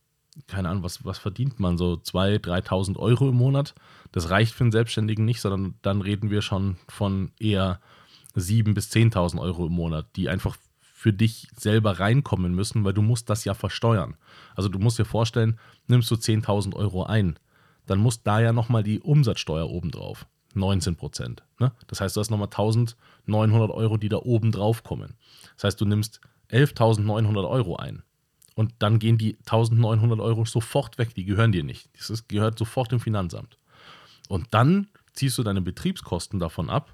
keine 0.47 0.69
Ahnung, 0.69 0.83
was, 0.83 1.05
was 1.05 1.17
verdient 1.17 1.59
man, 1.59 1.77
so 1.77 1.93
2.000, 1.93 2.39
3.000 2.39 2.97
Euro 2.97 3.29
im 3.29 3.35
Monat. 3.35 3.75
Das 4.11 4.29
reicht 4.29 4.53
für 4.53 4.63
einen 4.63 4.71
Selbstständigen 4.71 5.25
nicht, 5.25 5.41
sondern 5.41 5.75
dann 5.81 6.01
reden 6.01 6.29
wir 6.29 6.41
schon 6.41 6.77
von 6.87 7.31
eher 7.39 7.79
7.000 8.35 8.73
bis 8.73 8.91
10.000 8.91 9.39
Euro 9.39 9.67
im 9.67 9.73
Monat, 9.73 10.07
die 10.15 10.29
einfach 10.29 10.57
für 10.81 11.13
dich 11.13 11.47
selber 11.55 11.99
reinkommen 11.99 12.55
müssen, 12.55 12.83
weil 12.85 12.93
du 12.93 13.01
musst 13.01 13.29
das 13.29 13.43
ja 13.43 13.53
versteuern. 13.53 14.15
Also 14.55 14.69
du 14.69 14.79
musst 14.79 14.99
dir 14.99 15.05
vorstellen, 15.05 15.59
nimmst 15.87 16.09
du 16.09 16.15
10.000 16.15 16.75
Euro 16.75 17.03
ein, 17.03 17.37
dann 17.85 17.99
muss 17.99 18.23
da 18.23 18.39
ja 18.39 18.53
nochmal 18.53 18.83
die 18.83 19.01
Umsatzsteuer 19.01 19.69
obendrauf. 19.69 20.25
19 20.55 20.95
Prozent. 20.95 21.43
Ne? 21.59 21.71
Das 21.87 21.99
heißt, 21.99 22.15
du 22.15 22.21
hast 22.21 22.29
nochmal 22.29 22.47
1900 22.47 23.71
Euro, 23.71 23.97
die 23.97 24.09
da 24.09 24.17
oben 24.17 24.51
drauf 24.51 24.83
kommen. 24.83 25.15
Das 25.55 25.65
heißt, 25.65 25.81
du 25.81 25.85
nimmst 25.85 26.21
11.900 26.51 27.49
Euro 27.49 27.75
ein. 27.75 28.03
Und 28.55 28.74
dann 28.79 29.00
gehen 29.00 29.17
die 29.17 29.38
1900 29.39 30.19
Euro 30.19 30.45
sofort 30.45 30.98
weg, 30.98 31.15
die 31.15 31.25
gehören 31.25 31.51
dir 31.51 31.63
nicht. 31.63 31.89
Das 31.98 32.10
ist, 32.10 32.29
gehört 32.29 32.57
sofort 32.57 32.91
im 32.93 33.00
Finanzamt. 33.00 33.57
Und 34.29 34.48
dann 34.51 34.88
ziehst 35.13 35.38
du 35.38 35.43
deine 35.43 35.62
Betriebskosten 35.62 36.39
davon 36.39 36.69
ab. 36.69 36.93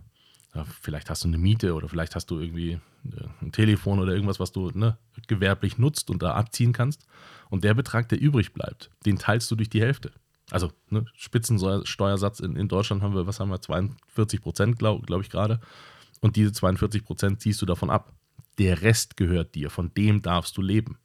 Ja, 0.56 0.66
vielleicht 0.82 1.10
hast 1.10 1.24
du 1.24 1.28
eine 1.28 1.38
Miete 1.38 1.76
oder 1.76 1.90
vielleicht 1.90 2.16
hast 2.16 2.32
du 2.32 2.40
irgendwie 2.40 2.80
äh, 3.06 3.28
ein 3.42 3.52
Telefon 3.52 4.00
oder 4.00 4.14
irgendwas, 4.14 4.40
was 4.40 4.52
du 4.52 4.72
ne, 4.74 4.98
gewerblich 5.28 5.78
nutzt 5.78 6.10
und 6.10 6.24
da 6.24 6.34
abziehen 6.34 6.74
kannst. 6.74 7.06
Und 7.50 7.64
der 7.64 7.74
Betrag, 7.74 8.10
der 8.10 8.20
übrig 8.20 8.54
bleibt, 8.54 8.90
den 9.06 9.18
teilst 9.18 9.52
du 9.52 9.56
durch 9.56 9.70
die 9.70 9.82
Hälfte. 9.82 10.12
Also 10.52 10.72
ne, 10.90 11.06
Spitzensteuersatz 11.16 12.40
in, 12.40 12.56
in 12.56 12.68
Deutschland 12.68 13.04
haben 13.04 13.14
wir, 13.14 13.28
was 13.28 13.40
haben 13.40 13.50
wir, 13.50 13.62
42 13.62 14.42
Prozent, 14.42 14.80
glaube 14.80 15.06
glaub 15.06 15.22
ich 15.22 15.30
gerade. 15.30 15.60
Und 16.22 16.36
diese 16.36 16.52
42 16.52 17.06
Prozent 17.06 17.42
ziehst 17.42 17.62
du 17.62 17.66
davon 17.66 17.90
ab. 17.90 18.14
Der 18.58 18.82
Rest 18.82 19.18
gehört 19.18 19.56
dir, 19.56 19.70
von 19.70 19.94
dem 19.94 20.22
darfst 20.22 20.58
du 20.58 20.62
leben. 20.62 20.98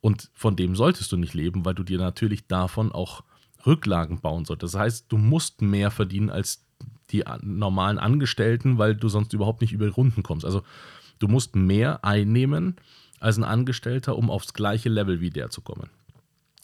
Und 0.00 0.30
von 0.34 0.56
dem 0.56 0.76
solltest 0.76 1.10
du 1.12 1.16
nicht 1.16 1.34
leben, 1.34 1.64
weil 1.64 1.74
du 1.74 1.82
dir 1.82 1.98
natürlich 1.98 2.46
davon 2.46 2.92
auch 2.92 3.24
Rücklagen 3.66 4.20
bauen 4.20 4.44
solltest. 4.44 4.74
Das 4.74 4.80
heißt, 4.80 5.06
du 5.08 5.18
musst 5.18 5.62
mehr 5.62 5.90
verdienen 5.90 6.30
als 6.30 6.64
die 7.10 7.24
normalen 7.42 7.98
Angestellten, 7.98 8.78
weil 8.78 8.94
du 8.94 9.08
sonst 9.08 9.32
überhaupt 9.32 9.60
nicht 9.60 9.72
über 9.72 9.88
Runden 9.88 10.22
kommst. 10.22 10.44
Also 10.44 10.62
du 11.18 11.26
musst 11.26 11.56
mehr 11.56 12.04
einnehmen 12.04 12.76
als 13.18 13.36
ein 13.36 13.44
Angestellter, 13.44 14.16
um 14.16 14.30
aufs 14.30 14.52
gleiche 14.52 14.88
Level 14.88 15.20
wie 15.20 15.30
der 15.30 15.50
zu 15.50 15.60
kommen. 15.60 15.90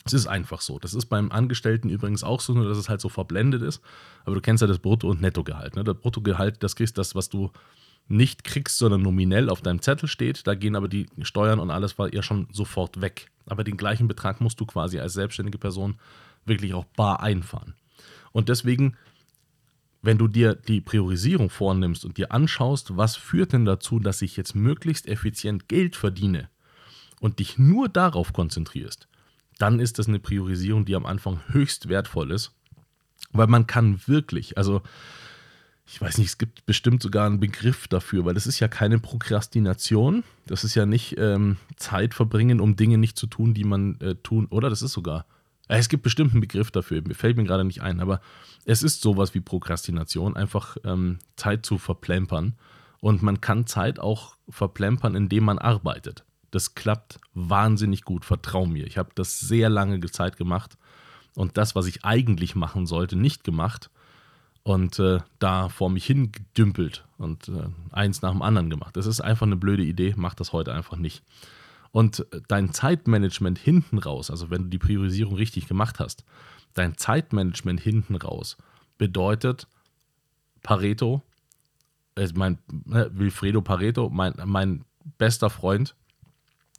Es 0.05 0.13
ist 0.13 0.27
einfach 0.27 0.61
so. 0.61 0.79
Das 0.79 0.93
ist 0.93 1.07
beim 1.07 1.33
Angestellten 1.33 1.89
übrigens 1.89 2.23
auch 2.23 2.41
so, 2.41 2.53
nur 2.53 2.69
dass 2.69 2.77
es 2.77 2.91
halt 2.91 3.01
so 3.01 3.09
verblendet 3.09 3.63
ist. 3.63 3.81
Aber 4.25 4.35
du 4.35 4.43
kennst 4.43 4.61
ja 4.61 4.67
das 4.67 4.79
Brutto- 4.79 5.09
und 5.09 5.23
Nettogehalt. 5.23 5.77
Ne? 5.77 5.83
Das 5.83 5.97
Bruttogehalt, 5.97 6.63
das 6.63 6.77
kriegst 6.77 6.99
das, 6.99 7.15
was 7.15 7.31
du 7.31 7.51
nicht 8.09 8.45
kriegst, 8.45 8.79
sondern 8.79 9.03
nominell 9.03 9.49
auf 9.49 9.63
deinem 9.63 9.81
Zettel 9.81 10.09
steht. 10.09 10.47
Da 10.47 10.55
gehen 10.55 10.77
aber 10.77 10.89
die 10.89 11.07
Steuern 11.23 11.59
und 11.59 11.71
alles 11.71 11.99
war 11.99 12.13
ja 12.13 12.23
schon 12.23 12.49
sofort 12.53 13.01
weg. 13.01 13.31
Aber 13.47 13.65
den 13.65 13.77
gleichen 13.77 14.09
Betrag 14.09 14.41
musst 14.41 14.61
du 14.61 14.67
quasi 14.67 14.99
als 14.99 15.15
selbstständige 15.15 15.59
Person 15.59 15.97
wirklich 16.45 16.75
auch 16.75 16.85
bar 16.85 17.23
einfahren. 17.23 17.75
Und 18.33 18.49
deswegen, 18.49 18.97
wenn 20.03 20.19
du 20.19 20.29
dir 20.29 20.55
die 20.55 20.81
Priorisierung 20.81 21.49
vornimmst 21.49 22.05
und 22.05 22.19
dir 22.19 22.33
anschaust, 22.33 22.97
was 22.97 23.17
führt 23.17 23.53
denn 23.53 23.65
dazu, 23.65 23.99
dass 23.99 24.23
ich 24.23 24.37
jetzt 24.37 24.55
möglichst 24.55 25.07
effizient 25.07 25.69
Geld 25.69 25.97
verdiene 25.97 26.51
und 27.21 27.39
dich 27.39 27.59
nur 27.59 27.89
darauf 27.89 28.33
konzentrierst, 28.33 29.09
dann 29.59 29.79
ist 29.81 29.99
das 29.99 30.09
eine 30.09 30.19
Priorisierung, 30.19 30.85
die 30.85 30.97
am 30.97 31.07
Anfang 31.07 31.41
höchst 31.49 31.89
wertvoll 31.89 32.33
ist, 32.33 32.53
weil 33.33 33.47
man 33.47 33.67
kann 33.67 34.01
wirklich, 34.07 34.59
also 34.59 34.83
ich 35.87 36.01
weiß 36.01 36.19
nicht, 36.19 36.29
es 36.29 36.39
gibt 36.39 36.65
bestimmt 36.67 37.03
sogar 37.03 37.27
einen 37.27 37.41
Begriff 37.41 37.89
dafür, 37.89 38.25
weil 38.25 38.35
das 38.35 38.47
ist 38.47 38.59
ja 38.59 38.69
keine 38.69 38.99
Prokrastination, 38.99 40.25
das 40.47 40.65
ist 40.65 40.75
ja 40.75 40.87
nicht 40.87 41.17
ähm, 41.19 41.59
Zeit 41.77 42.15
verbringen, 42.15 42.61
um 42.61 42.77
Dinge 42.77 42.99
nicht 42.99 43.19
zu 43.19 43.27
tun, 43.27 43.55
die 43.55 43.65
man 43.65 44.01
äh, 44.01 44.15
tun, 44.17 44.47
oder? 44.47 44.71
Das 44.71 44.81
ist 44.83 44.93
sogar, 44.93 45.27
äh, 45.69 45.77
es 45.77 45.89
gibt 45.89 46.03
bestimmt 46.03 46.33
einen 46.33 46.41
Begriff 46.41 46.71
dafür, 46.71 47.03
fällt 47.13 47.37
mir 47.37 47.45
gerade 47.45 47.65
nicht 47.65 47.83
ein, 47.83 48.01
aber 48.01 48.21
es 48.65 48.83
ist 48.83 49.03
sowas 49.03 49.35
wie 49.35 49.41
Prokrastination, 49.41 50.37
einfach 50.37 50.77
ähm, 50.85 51.19
Zeit 51.37 51.67
zu 51.67 51.79
verplempern. 51.79 52.55
Und 53.01 53.23
man 53.23 53.43
kann 53.43 53.67
Zeit 53.67 53.99
auch 53.99 54.37
verplempern, 54.49 55.15
indem 55.15 55.45
man 55.45 55.59
arbeitet. 55.59 56.25
Das 56.51 56.75
klappt 56.75 57.21
wahnsinnig 57.35 58.03
gut, 58.05 58.25
vertrau 58.25 58.65
mir. 58.65 58.87
Ich 58.87 58.97
habe 58.97 59.11
das 59.15 59.39
sehr 59.41 59.69
lange 59.69 60.01
Zeit 60.11 60.39
gemacht 60.39 60.79
und 61.35 61.59
das, 61.59 61.75
was 61.75 61.87
ich 61.87 62.07
eigentlich 62.07 62.55
machen 62.55 62.87
sollte, 62.87 63.17
nicht 63.17 63.45
gemacht 63.45 63.91
und 64.65 64.99
äh, 64.99 65.21
da 65.39 65.69
vor 65.69 65.91
mich 65.91 66.07
hingedümpelt 66.07 67.05
und 67.19 67.49
äh, 67.49 67.69
eins 67.93 68.23
nach 68.23 68.33
dem 68.33 68.43
anderen 68.43 68.71
gemacht. 68.71 68.97
Das 68.97 69.07
ist 69.07 69.21
einfach 69.21 69.47
eine 69.47 69.57
blöde 69.57 69.85
Idee, 69.85 70.15
mach 70.17 70.35
das 70.35 70.53
heute 70.53 70.73
einfach 70.73 70.97
nicht. 70.97 71.23
Und 71.93 72.27
äh, 72.33 72.41
dein 72.49 72.73
Zeitmanagement 72.73 73.59
hinten 73.59 73.99
raus, 73.99 74.31
also 74.31 74.51
wenn 74.51 74.65
du 74.65 74.69
die 74.69 74.79
Priorisierung 74.79 75.35
richtig 75.35 75.69
gemacht 75.69 76.01
hast, 76.01 76.25
dein 76.73 76.97
Zeitmanagement 76.97 77.79
hinten 77.81 78.17
raus 78.17 78.57
bedeutet 78.97 79.69
Pareto, 80.63 81.23
äh, 82.17 82.29
mein 82.35 82.59
äh, 82.91 83.07
Wilfredo 83.11 83.61
Pareto, 83.61 84.09
mein, 84.09 84.33
mein 84.47 84.87
bester 85.19 85.51
Freund, 85.51 85.95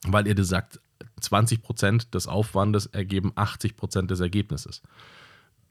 weil 0.07 0.25
er 0.25 0.33
dir 0.33 0.43
sagt, 0.43 0.81
20% 1.21 2.09
des 2.09 2.27
Aufwandes 2.27 2.87
ergeben 2.87 3.31
80% 3.33 4.07
des 4.07 4.21
Ergebnisses. 4.21 4.81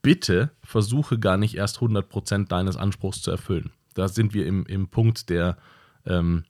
Bitte 0.04 0.50
versuche 0.62 1.18
gar 1.18 1.38
nicht 1.38 1.56
erst 1.56 1.78
100% 1.78 2.48
deines 2.48 2.76
Anspruchs 2.76 3.22
zu 3.22 3.30
erfüllen. 3.30 3.72
Da 3.94 4.08
sind 4.08 4.34
wir 4.34 4.46
im, 4.46 4.66
im 4.66 4.88
Punkt 4.88 5.30
der, 5.30 5.56
ähm, 6.04 6.44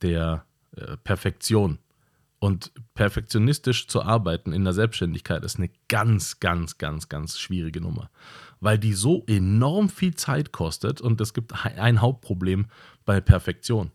der 0.00 0.44
äh, 0.76 0.96
Perfektion. 0.96 1.78
Und 2.38 2.72
perfektionistisch 2.94 3.88
zu 3.88 4.02
arbeiten 4.02 4.52
in 4.52 4.62
der 4.62 4.72
Selbstständigkeit 4.72 5.44
ist 5.44 5.58
eine 5.58 5.70
ganz, 5.88 6.38
ganz, 6.38 6.78
ganz, 6.78 7.08
ganz 7.08 7.38
schwierige 7.38 7.80
Nummer, 7.80 8.10
weil 8.60 8.78
die 8.78 8.94
so 8.94 9.24
enorm 9.26 9.88
viel 9.88 10.14
Zeit 10.14 10.52
kostet 10.52 11.00
und 11.00 11.20
es 11.20 11.34
gibt 11.34 11.52
ein 11.64 12.00
Hauptproblem 12.00 12.66
bei 13.04 13.20
Perfektion 13.20 13.90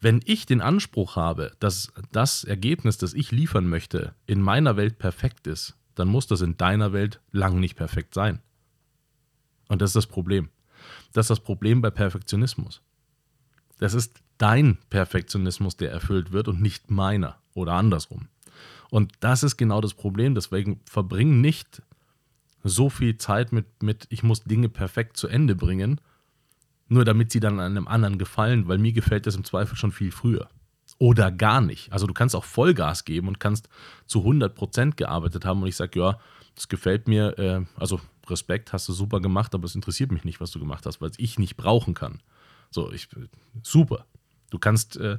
wenn 0.00 0.20
ich 0.24 0.46
den 0.46 0.60
Anspruch 0.60 1.16
habe, 1.16 1.52
dass 1.60 1.92
das 2.12 2.44
Ergebnis, 2.44 2.98
das 2.98 3.14
ich 3.14 3.32
liefern 3.32 3.66
möchte, 3.66 4.14
in 4.26 4.40
meiner 4.40 4.76
Welt 4.76 4.98
perfekt 4.98 5.46
ist, 5.46 5.76
dann 5.98 6.08
muss 6.08 6.26
das 6.26 6.40
in 6.40 6.56
deiner 6.56 6.92
Welt 6.92 7.20
lang 7.32 7.60
nicht 7.60 7.76
perfekt 7.76 8.14
sein. 8.14 8.40
Und 9.68 9.82
das 9.82 9.90
ist 9.90 9.96
das 9.96 10.06
Problem. 10.06 10.48
Das 11.12 11.24
ist 11.26 11.30
das 11.30 11.40
Problem 11.40 11.80
bei 11.80 11.90
Perfektionismus. 11.90 12.82
Das 13.78 13.94
ist 13.94 14.20
dein 14.38 14.78
Perfektionismus, 14.90 15.76
der 15.76 15.90
erfüllt 15.90 16.32
wird 16.32 16.48
und 16.48 16.60
nicht 16.60 16.90
meiner 16.90 17.36
oder 17.54 17.72
andersrum. 17.72 18.28
Und 18.90 19.12
das 19.20 19.42
ist 19.42 19.56
genau 19.56 19.80
das 19.80 19.94
Problem. 19.94 20.34
Deswegen 20.34 20.80
verbring 20.84 21.40
nicht 21.40 21.82
so 22.64 22.88
viel 22.88 23.18
Zeit 23.18 23.52
mit, 23.52 23.82
mit 23.82 24.06
ich 24.10 24.22
muss 24.22 24.44
Dinge 24.44 24.68
perfekt 24.68 25.16
zu 25.16 25.28
Ende 25.28 25.54
bringen, 25.54 26.00
nur 26.88 27.04
damit 27.04 27.30
sie 27.30 27.40
dann 27.40 27.60
einem 27.60 27.86
anderen 27.86 28.18
gefallen, 28.18 28.66
weil 28.66 28.78
mir 28.78 28.92
gefällt 28.92 29.26
das 29.26 29.36
im 29.36 29.44
Zweifel 29.44 29.76
schon 29.76 29.92
viel 29.92 30.10
früher. 30.10 30.48
Oder 30.98 31.30
gar 31.30 31.60
nicht. 31.60 31.92
Also 31.92 32.06
du 32.06 32.14
kannst 32.14 32.34
auch 32.34 32.44
Vollgas 32.44 33.04
geben 33.04 33.28
und 33.28 33.38
kannst 33.38 33.68
zu 34.06 34.20
100% 34.20 34.96
gearbeitet 34.96 35.44
haben 35.44 35.62
und 35.62 35.68
ich 35.68 35.76
sage, 35.76 36.00
ja, 36.00 36.18
das 36.54 36.68
gefällt 36.68 37.06
mir, 37.06 37.38
äh, 37.38 37.64
also 37.76 38.00
Respekt, 38.26 38.72
hast 38.72 38.88
du 38.88 38.92
super 38.92 39.20
gemacht, 39.20 39.54
aber 39.54 39.64
es 39.64 39.74
interessiert 39.74 40.10
mich 40.10 40.24
nicht, 40.24 40.40
was 40.40 40.50
du 40.50 40.58
gemacht 40.58 40.86
hast, 40.86 41.00
weil 41.00 41.12
ich 41.16 41.38
nicht 41.38 41.56
brauchen 41.56 41.94
kann. 41.94 42.20
So, 42.70 42.92
ich, 42.92 43.08
super. 43.62 44.06
Du 44.50 44.58
kannst 44.58 44.96
äh, 44.96 45.18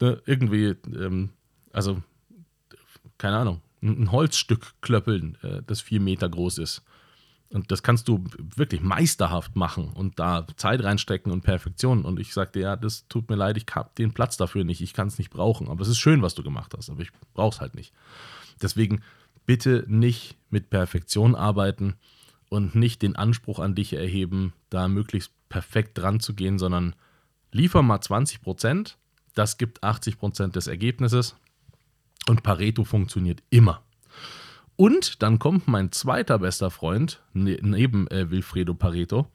ne, 0.00 0.22
irgendwie, 0.24 0.76
ähm, 0.86 1.30
also, 1.72 2.02
keine 3.18 3.36
Ahnung, 3.36 3.60
ein 3.82 4.10
Holzstück 4.10 4.72
klöppeln, 4.80 5.36
äh, 5.42 5.62
das 5.66 5.80
vier 5.80 6.00
Meter 6.00 6.28
groß 6.28 6.58
ist. 6.58 6.82
Und 7.50 7.70
das 7.70 7.82
kannst 7.82 8.08
du 8.08 8.24
wirklich 8.56 8.82
meisterhaft 8.82 9.56
machen 9.56 9.88
und 9.94 10.18
da 10.18 10.46
Zeit 10.56 10.84
reinstecken 10.84 11.32
und 11.32 11.40
Perfektion. 11.40 12.04
Und 12.04 12.20
ich 12.20 12.34
sagte, 12.34 12.60
ja, 12.60 12.76
das 12.76 13.08
tut 13.08 13.30
mir 13.30 13.36
leid, 13.36 13.56
ich 13.56 13.64
habe 13.74 13.90
den 13.96 14.12
Platz 14.12 14.36
dafür 14.36 14.64
nicht, 14.64 14.82
ich 14.82 14.92
kann 14.92 15.08
es 15.08 15.18
nicht 15.18 15.30
brauchen. 15.30 15.68
Aber 15.68 15.80
es 15.80 15.88
ist 15.88 15.98
schön, 15.98 16.20
was 16.20 16.34
du 16.34 16.42
gemacht 16.42 16.74
hast, 16.76 16.90
aber 16.90 17.00
ich 17.00 17.10
brauche 17.32 17.54
es 17.54 17.60
halt 17.60 17.74
nicht. 17.74 17.94
Deswegen 18.60 19.00
bitte 19.46 19.84
nicht 19.88 20.36
mit 20.50 20.68
Perfektion 20.68 21.34
arbeiten 21.34 21.94
und 22.50 22.74
nicht 22.74 23.00
den 23.00 23.16
Anspruch 23.16 23.60
an 23.60 23.74
dich 23.74 23.94
erheben, 23.94 24.52
da 24.68 24.88
möglichst 24.88 25.32
perfekt 25.48 25.96
dran 25.96 26.20
zu 26.20 26.34
gehen, 26.34 26.58
sondern 26.58 26.94
liefer 27.50 27.82
mal 27.82 28.00
20 28.00 28.42
Prozent, 28.42 28.98
das 29.34 29.56
gibt 29.56 29.82
80 29.82 30.18
Prozent 30.18 30.56
des 30.56 30.66
Ergebnisses 30.66 31.36
und 32.28 32.42
Pareto 32.42 32.84
funktioniert 32.84 33.42
immer. 33.48 33.82
Und 34.80 35.24
dann 35.24 35.40
kommt 35.40 35.66
mein 35.66 35.90
zweiter 35.90 36.38
bester 36.38 36.70
Freund, 36.70 37.20
ne, 37.32 37.58
neben 37.62 38.06
äh, 38.12 38.30
Wilfredo 38.30 38.74
Pareto, 38.74 39.26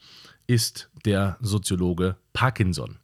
ist 0.48 0.90
der 1.04 1.36
Soziologe 1.42 2.16
Parkinson. 2.32 3.00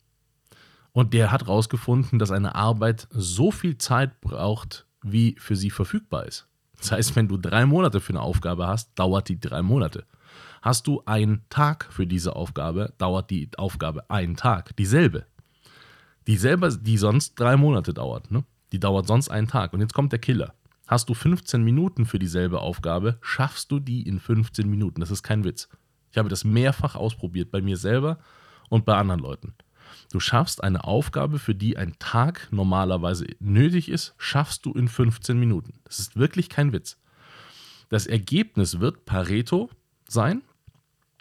Und 0.94 1.14
der 1.14 1.34
hat 1.34 1.42
herausgefunden, 1.42 2.18
dass 2.18 2.32
eine 2.32 2.56
Arbeit 2.56 3.10
so 3.12 3.52
viel 3.52 3.78
Zeit 3.78 4.22
braucht, 4.22 4.86
wie 5.04 5.36
für 5.38 5.58
sie 5.58 5.70
verfügbar 5.70 6.28
ist. 6.28 6.48
Das 6.78 6.94
heißt, 6.94 7.16
wenn 7.18 7.28
du 7.28 7.36
drei 7.36 7.66
Monate 7.66 8.00
für 8.00 8.14
eine 8.14 8.22
Aufgabe 8.22 8.68
hast, 8.68 8.98
dauert 8.98 9.28
die 9.28 9.42
drei 9.42 9.62
Monate. 9.62 10.06
Hast 10.62 10.88
du 10.88 11.04
einen 11.06 11.44
Tag 11.50 11.90
für 11.92 12.08
diese 12.08 12.38
Aufgabe, 12.38 12.94
dauert 13.00 13.32
die 13.32 13.50
Aufgabe 13.58 14.10
einen 14.10 14.38
Tag. 14.38 14.78
Dieselbe. 14.78 15.26
Dieselbe, 16.26 16.74
die 16.78 16.98
sonst 16.98 17.38
drei 17.38 17.58
Monate 17.58 17.94
dauert. 17.94 18.32
Ne? 18.32 18.46
Die 18.72 18.80
dauert 18.80 19.08
sonst 19.08 19.28
einen 19.28 19.50
Tag. 19.50 19.74
Und 19.74 19.82
jetzt 19.82 19.94
kommt 19.94 20.14
der 20.14 20.20
Killer. 20.20 20.54
Hast 20.90 21.08
du 21.08 21.14
15 21.14 21.64
Minuten 21.64 22.08
für 22.08 22.18
dieselbe 22.18 22.62
Aufgabe, 22.62 23.20
schaffst 23.22 23.72
du 23.72 23.80
die 23.80 24.08
in 24.08 24.20
15 24.20 24.68
Minuten. 24.68 25.02
Das 25.02 25.12
ist 25.12 25.22
kein 25.22 25.44
Witz. 25.44 25.70
Ich 26.10 26.18
habe 26.18 26.30
das 26.30 26.44
mehrfach 26.44 26.96
ausprobiert, 26.96 27.52
bei 27.52 27.62
mir 27.62 27.78
selber 27.78 28.18
und 28.70 28.86
bei 28.86 28.96
anderen 28.98 29.22
Leuten. 29.22 29.54
Du 30.12 30.20
schaffst 30.20 30.64
eine 30.64 30.86
Aufgabe, 30.86 31.38
für 31.38 31.54
die 31.54 31.78
ein 31.78 31.94
Tag 32.00 32.48
normalerweise 32.50 33.28
nötig 33.40 33.88
ist, 33.88 34.16
schaffst 34.18 34.66
du 34.66 34.74
in 34.74 34.88
15 34.88 35.40
Minuten. 35.40 35.80
Das 35.84 36.00
ist 36.00 36.16
wirklich 36.16 36.50
kein 36.50 36.74
Witz. 36.74 36.98
Das 37.90 38.08
Ergebnis 38.08 38.80
wird 38.80 39.06
Pareto 39.06 39.70
sein. 40.08 40.42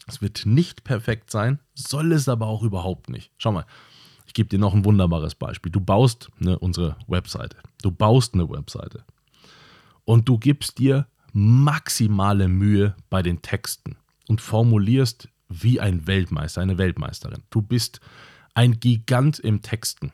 Es 0.07 0.23
wird 0.23 0.47
nicht 0.47 0.83
perfekt 0.83 1.31
sein, 1.31 1.59
soll 1.75 2.13
es 2.13 2.27
aber 2.31 2.47
auch 2.47 2.63
überhaupt 2.63 3.11
nicht. 3.11 3.33
Schau 3.37 3.53
mal, 3.53 3.67
ich 4.25 4.33
gebe 4.33 4.49
dir 4.49 4.59
noch 4.59 4.73
ein 4.73 4.87
wunderbares 4.87 5.35
Beispiel. 5.35 5.71
Du 5.71 5.81
baust 5.83 6.31
eine, 6.41 6.59
unsere 6.59 6.97
Webseite. 7.07 7.59
Du 7.83 7.91
baust 7.91 8.33
eine 8.33 8.49
Webseite. 8.49 9.05
Und 10.09 10.27
du 10.27 10.39
gibst 10.39 10.79
dir 10.79 11.07
maximale 11.35 12.49
Mühe 12.49 12.97
bei 13.11 13.21
den 13.21 13.43
Texten 13.43 13.99
und 14.27 14.41
formulierst 14.41 15.29
wie 15.51 15.81
ein 15.81 16.07
Weltmeister, 16.07 16.63
eine 16.63 16.79
Weltmeisterin. 16.79 17.43
Du 17.51 17.61
bist 17.61 18.01
ein 18.55 18.81
Gigant 18.81 19.39
im 19.39 19.61
Texten. 19.61 20.13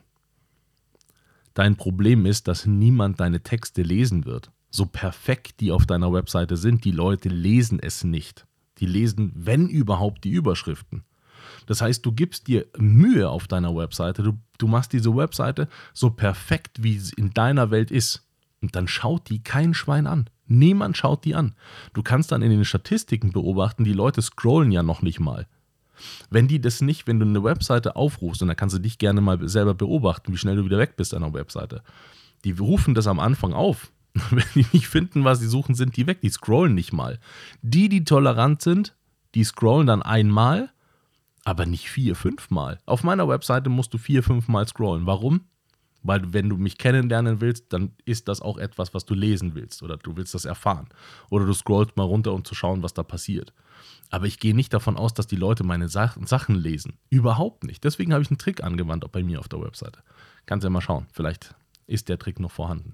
Dein 1.53 1.77
Problem 1.77 2.25
ist, 2.25 2.49
dass 2.49 2.65
niemand 2.65 3.21
deine 3.21 3.39
Texte 3.39 3.83
lesen 3.83 4.25
wird. 4.25 4.51
So 4.69 4.85
perfekt 4.85 5.61
die 5.61 5.71
auf 5.71 5.85
deiner 5.85 6.11
Webseite 6.11 6.57
sind, 6.57 6.83
die 6.83 6.91
Leute 6.91 7.29
lesen 7.29 7.79
es 7.79 8.03
nicht. 8.03 8.45
Die 8.79 8.87
lesen, 8.87 9.31
wenn 9.33 9.69
überhaupt, 9.69 10.25
die 10.25 10.31
Überschriften. 10.31 11.05
Das 11.67 11.79
heißt, 11.79 12.05
du 12.05 12.11
gibst 12.11 12.47
dir 12.47 12.65
Mühe 12.77 13.29
auf 13.29 13.47
deiner 13.47 13.73
Webseite, 13.73 14.23
du, 14.23 14.33
du 14.57 14.67
machst 14.67 14.91
diese 14.91 15.15
Webseite 15.15 15.69
so 15.93 16.09
perfekt, 16.09 16.83
wie 16.83 16.99
sie 16.99 17.13
in 17.15 17.33
deiner 17.33 17.71
Welt 17.71 17.91
ist. 17.91 18.24
Und 18.65 18.75
dann 18.75 18.87
schaut 18.87 19.29
die 19.29 19.43
kein 19.43 19.75
Schwein 19.75 20.07
an. 20.07 20.27
Niemand 20.47 20.97
schaut 20.97 21.23
die 21.23 21.35
an. 21.35 21.53
Du 21.93 22.01
kannst 22.01 22.31
dann 22.31 22.41
in 22.41 22.49
den 22.49 22.65
Statistiken 22.65 23.31
beobachten, 23.31 23.83
die 23.83 23.93
Leute 23.93 24.23
scrollen 24.23 24.71
ja 24.71 24.81
noch 24.81 25.03
nicht 25.03 25.19
mal. 25.19 25.45
Wenn 26.31 26.47
die 26.47 26.59
das 26.59 26.81
nicht, 26.81 27.05
wenn 27.05 27.19
du 27.19 27.27
eine 27.27 27.43
Webseite 27.43 27.95
aufrufst, 27.95 28.41
und 28.41 28.47
dann 28.47 28.57
kannst 28.57 28.75
du 28.75 28.79
dich 28.79 28.97
gerne 28.97 29.21
mal 29.21 29.47
selber 29.47 29.75
beobachten, 29.75 30.33
wie 30.33 30.37
schnell 30.37 30.55
du 30.55 30.65
wieder 30.65 30.79
weg 30.79 30.97
bist 30.97 31.13
an 31.13 31.21
der 31.21 31.35
Webseite. 31.35 31.83
Die 32.43 32.53
rufen 32.53 32.95
das 32.95 33.05
am 33.05 33.19
Anfang 33.19 33.53
auf. 33.53 33.91
Wenn 34.31 34.45
die 34.55 34.65
nicht 34.73 34.87
finden, 34.87 35.25
was 35.25 35.41
sie 35.41 35.47
suchen, 35.47 35.75
sind 35.75 35.95
die 35.95 36.07
weg. 36.07 36.21
Die 36.21 36.29
scrollen 36.29 36.73
nicht 36.73 36.91
mal. 36.91 37.19
Die, 37.61 37.87
die 37.87 38.03
tolerant 38.03 38.63
sind, 38.63 38.95
die 39.35 39.43
scrollen 39.43 39.85
dann 39.85 40.01
einmal, 40.01 40.71
aber 41.43 41.67
nicht 41.67 41.91
vier, 41.91 42.15
fünfmal. 42.15 42.79
Auf 42.87 43.03
meiner 43.03 43.27
Webseite 43.27 43.69
musst 43.69 43.93
du 43.93 43.99
vier, 43.99 44.23
fünfmal 44.23 44.67
scrollen. 44.67 45.05
Warum? 45.05 45.41
Weil 46.05 46.33
wenn 46.33 46.49
du 46.49 46.57
mich 46.57 46.77
kennenlernen 46.77 47.41
willst, 47.41 47.73
dann 47.73 47.93
ist 48.05 48.27
das 48.27 48.39
auch 48.39 48.59
etwas, 48.59 48.93
was 48.93 49.05
du 49.05 49.15
lesen 49.15 49.55
willst 49.55 49.81
oder 49.81 49.97
du 49.97 50.15
willst 50.15 50.35
das 50.35 50.45
erfahren. 50.45 50.87
Oder 51.31 51.45
du 51.47 51.53
scrollst 51.53 51.97
mal 51.97 52.03
runter, 52.03 52.31
um 52.33 52.45
zu 52.45 52.53
schauen, 52.53 52.83
was 52.83 52.93
da 52.93 53.01
passiert. 53.01 53.53
Aber 54.11 54.27
ich 54.27 54.39
gehe 54.39 54.55
nicht 54.55 54.71
davon 54.71 54.97
aus, 54.97 55.15
dass 55.15 55.25
die 55.25 55.35
Leute 55.35 55.63
meine 55.63 55.89
Sachen 55.89 56.55
lesen. 56.55 56.99
Überhaupt 57.09 57.63
nicht. 57.63 57.83
Deswegen 57.83 58.13
habe 58.13 58.21
ich 58.21 58.29
einen 58.29 58.37
Trick 58.37 58.63
angewandt, 58.63 59.03
auch 59.03 59.09
bei 59.09 59.23
mir 59.23 59.39
auf 59.39 59.49
der 59.49 59.61
Webseite. 59.61 60.03
Kannst 60.45 60.63
ja 60.63 60.69
mal 60.69 60.81
schauen. 60.81 61.07
Vielleicht 61.11 61.55
ist 61.87 62.07
der 62.07 62.19
Trick 62.19 62.39
noch 62.39 62.51
vorhanden. 62.51 62.93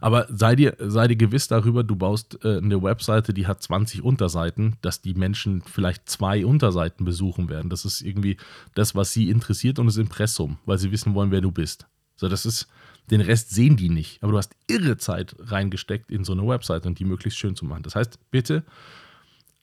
Aber 0.00 0.26
sei 0.30 0.56
dir, 0.56 0.76
sei 0.78 1.08
dir 1.08 1.16
gewiss 1.16 1.48
darüber, 1.48 1.84
du 1.84 1.96
baust 1.96 2.44
äh, 2.44 2.58
eine 2.58 2.82
Webseite, 2.82 3.32
die 3.32 3.46
hat 3.46 3.62
20 3.62 4.02
Unterseiten, 4.02 4.76
dass 4.82 5.00
die 5.00 5.14
Menschen 5.14 5.62
vielleicht 5.62 6.08
zwei 6.08 6.44
Unterseiten 6.44 7.04
besuchen 7.04 7.48
werden. 7.48 7.70
Das 7.70 7.84
ist 7.84 8.02
irgendwie 8.02 8.36
das, 8.74 8.94
was 8.94 9.12
sie 9.12 9.28
interessiert 9.30 9.78
und 9.78 9.86
das 9.86 9.96
Impressum, 9.96 10.58
weil 10.66 10.78
sie 10.78 10.92
wissen 10.92 11.14
wollen, 11.14 11.30
wer 11.30 11.40
du 11.40 11.50
bist. 11.50 11.86
So, 12.16 12.28
das 12.28 12.46
ist, 12.46 12.68
den 13.10 13.20
Rest 13.20 13.50
sehen 13.50 13.76
die 13.76 13.88
nicht. 13.88 14.22
Aber 14.22 14.32
du 14.32 14.38
hast 14.38 14.54
irre 14.68 14.96
Zeit 14.96 15.34
reingesteckt 15.38 16.10
in 16.10 16.24
so 16.24 16.32
eine 16.32 16.46
Webseite 16.46 16.88
und 16.88 16.98
die 16.98 17.04
möglichst 17.04 17.38
schön 17.38 17.56
zu 17.56 17.64
machen. 17.64 17.82
Das 17.82 17.96
heißt, 17.96 18.18
bitte 18.30 18.64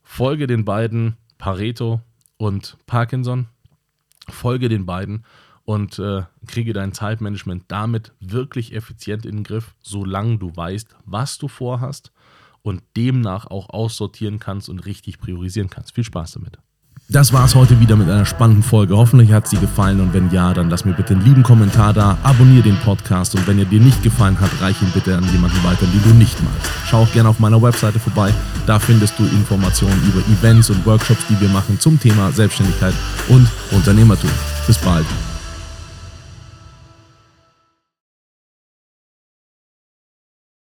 folge 0.03 0.47
den 0.47 0.65
beiden 0.65 1.17
Pareto 1.37 2.01
und 2.37 2.77
Parkinson. 2.85 3.47
Folge 4.27 4.69
den 4.69 4.85
beiden 4.85 5.25
und 5.69 5.99
äh, 5.99 6.23
kriege 6.47 6.73
dein 6.73 6.93
Zeitmanagement 6.93 7.65
damit 7.67 8.11
wirklich 8.19 8.73
effizient 8.73 9.23
in 9.27 9.35
den 9.35 9.43
Griff, 9.43 9.75
solange 9.83 10.39
du 10.39 10.55
weißt, 10.55 10.95
was 11.05 11.37
du 11.37 11.47
vorhast 11.47 12.11
und 12.63 12.81
demnach 12.97 13.45
auch 13.45 13.69
aussortieren 13.69 14.39
kannst 14.39 14.67
und 14.67 14.79
richtig 14.79 15.19
priorisieren 15.19 15.69
kannst. 15.69 15.93
Viel 15.93 16.03
Spaß 16.03 16.31
damit. 16.31 16.57
Das 17.07 17.33
war 17.33 17.45
es 17.45 17.53
heute 17.53 17.79
wieder 17.79 17.95
mit 17.95 18.09
einer 18.09 18.25
spannenden 18.25 18.63
Folge. 18.63 18.97
Hoffentlich 18.97 19.31
hat 19.31 19.47
sie 19.47 19.57
gefallen 19.57 19.99
und 20.01 20.11
wenn 20.11 20.31
ja, 20.31 20.55
dann 20.55 20.71
lass 20.71 20.85
mir 20.85 20.93
bitte 20.93 21.13
einen 21.13 21.23
lieben 21.23 21.43
Kommentar 21.43 21.93
da, 21.93 22.17
abonniere 22.23 22.63
den 22.63 22.77
Podcast 22.77 23.35
und 23.35 23.45
wenn 23.45 23.59
er 23.59 23.65
dir 23.65 23.79
nicht 23.79 24.01
gefallen 24.01 24.39
hat, 24.39 24.49
reich 24.61 24.81
ihn 24.81 24.91
bitte 24.91 25.15
an 25.15 25.31
jemanden 25.31 25.63
weiter, 25.63 25.85
den 25.85 26.01
du 26.01 26.17
nicht 26.17 26.41
magst. 26.41 26.71
Schau 26.87 27.03
auch 27.03 27.11
gerne 27.13 27.29
auf 27.29 27.37
meiner 27.37 27.61
Webseite 27.61 27.99
vorbei, 27.99 28.33
da 28.65 28.79
findest 28.79 29.19
du 29.19 29.23
Informationen 29.23 30.01
über 30.07 30.19
Events 30.33 30.71
und 30.71 30.83
Workshops, 30.87 31.27
die 31.29 31.39
wir 31.39 31.49
machen 31.49 31.79
zum 31.79 31.99
Thema 31.99 32.31
Selbstständigkeit 32.31 32.95
und 33.27 33.47
Unternehmertum. 33.71 34.31
Bis 34.65 34.79
bald. 34.79 35.05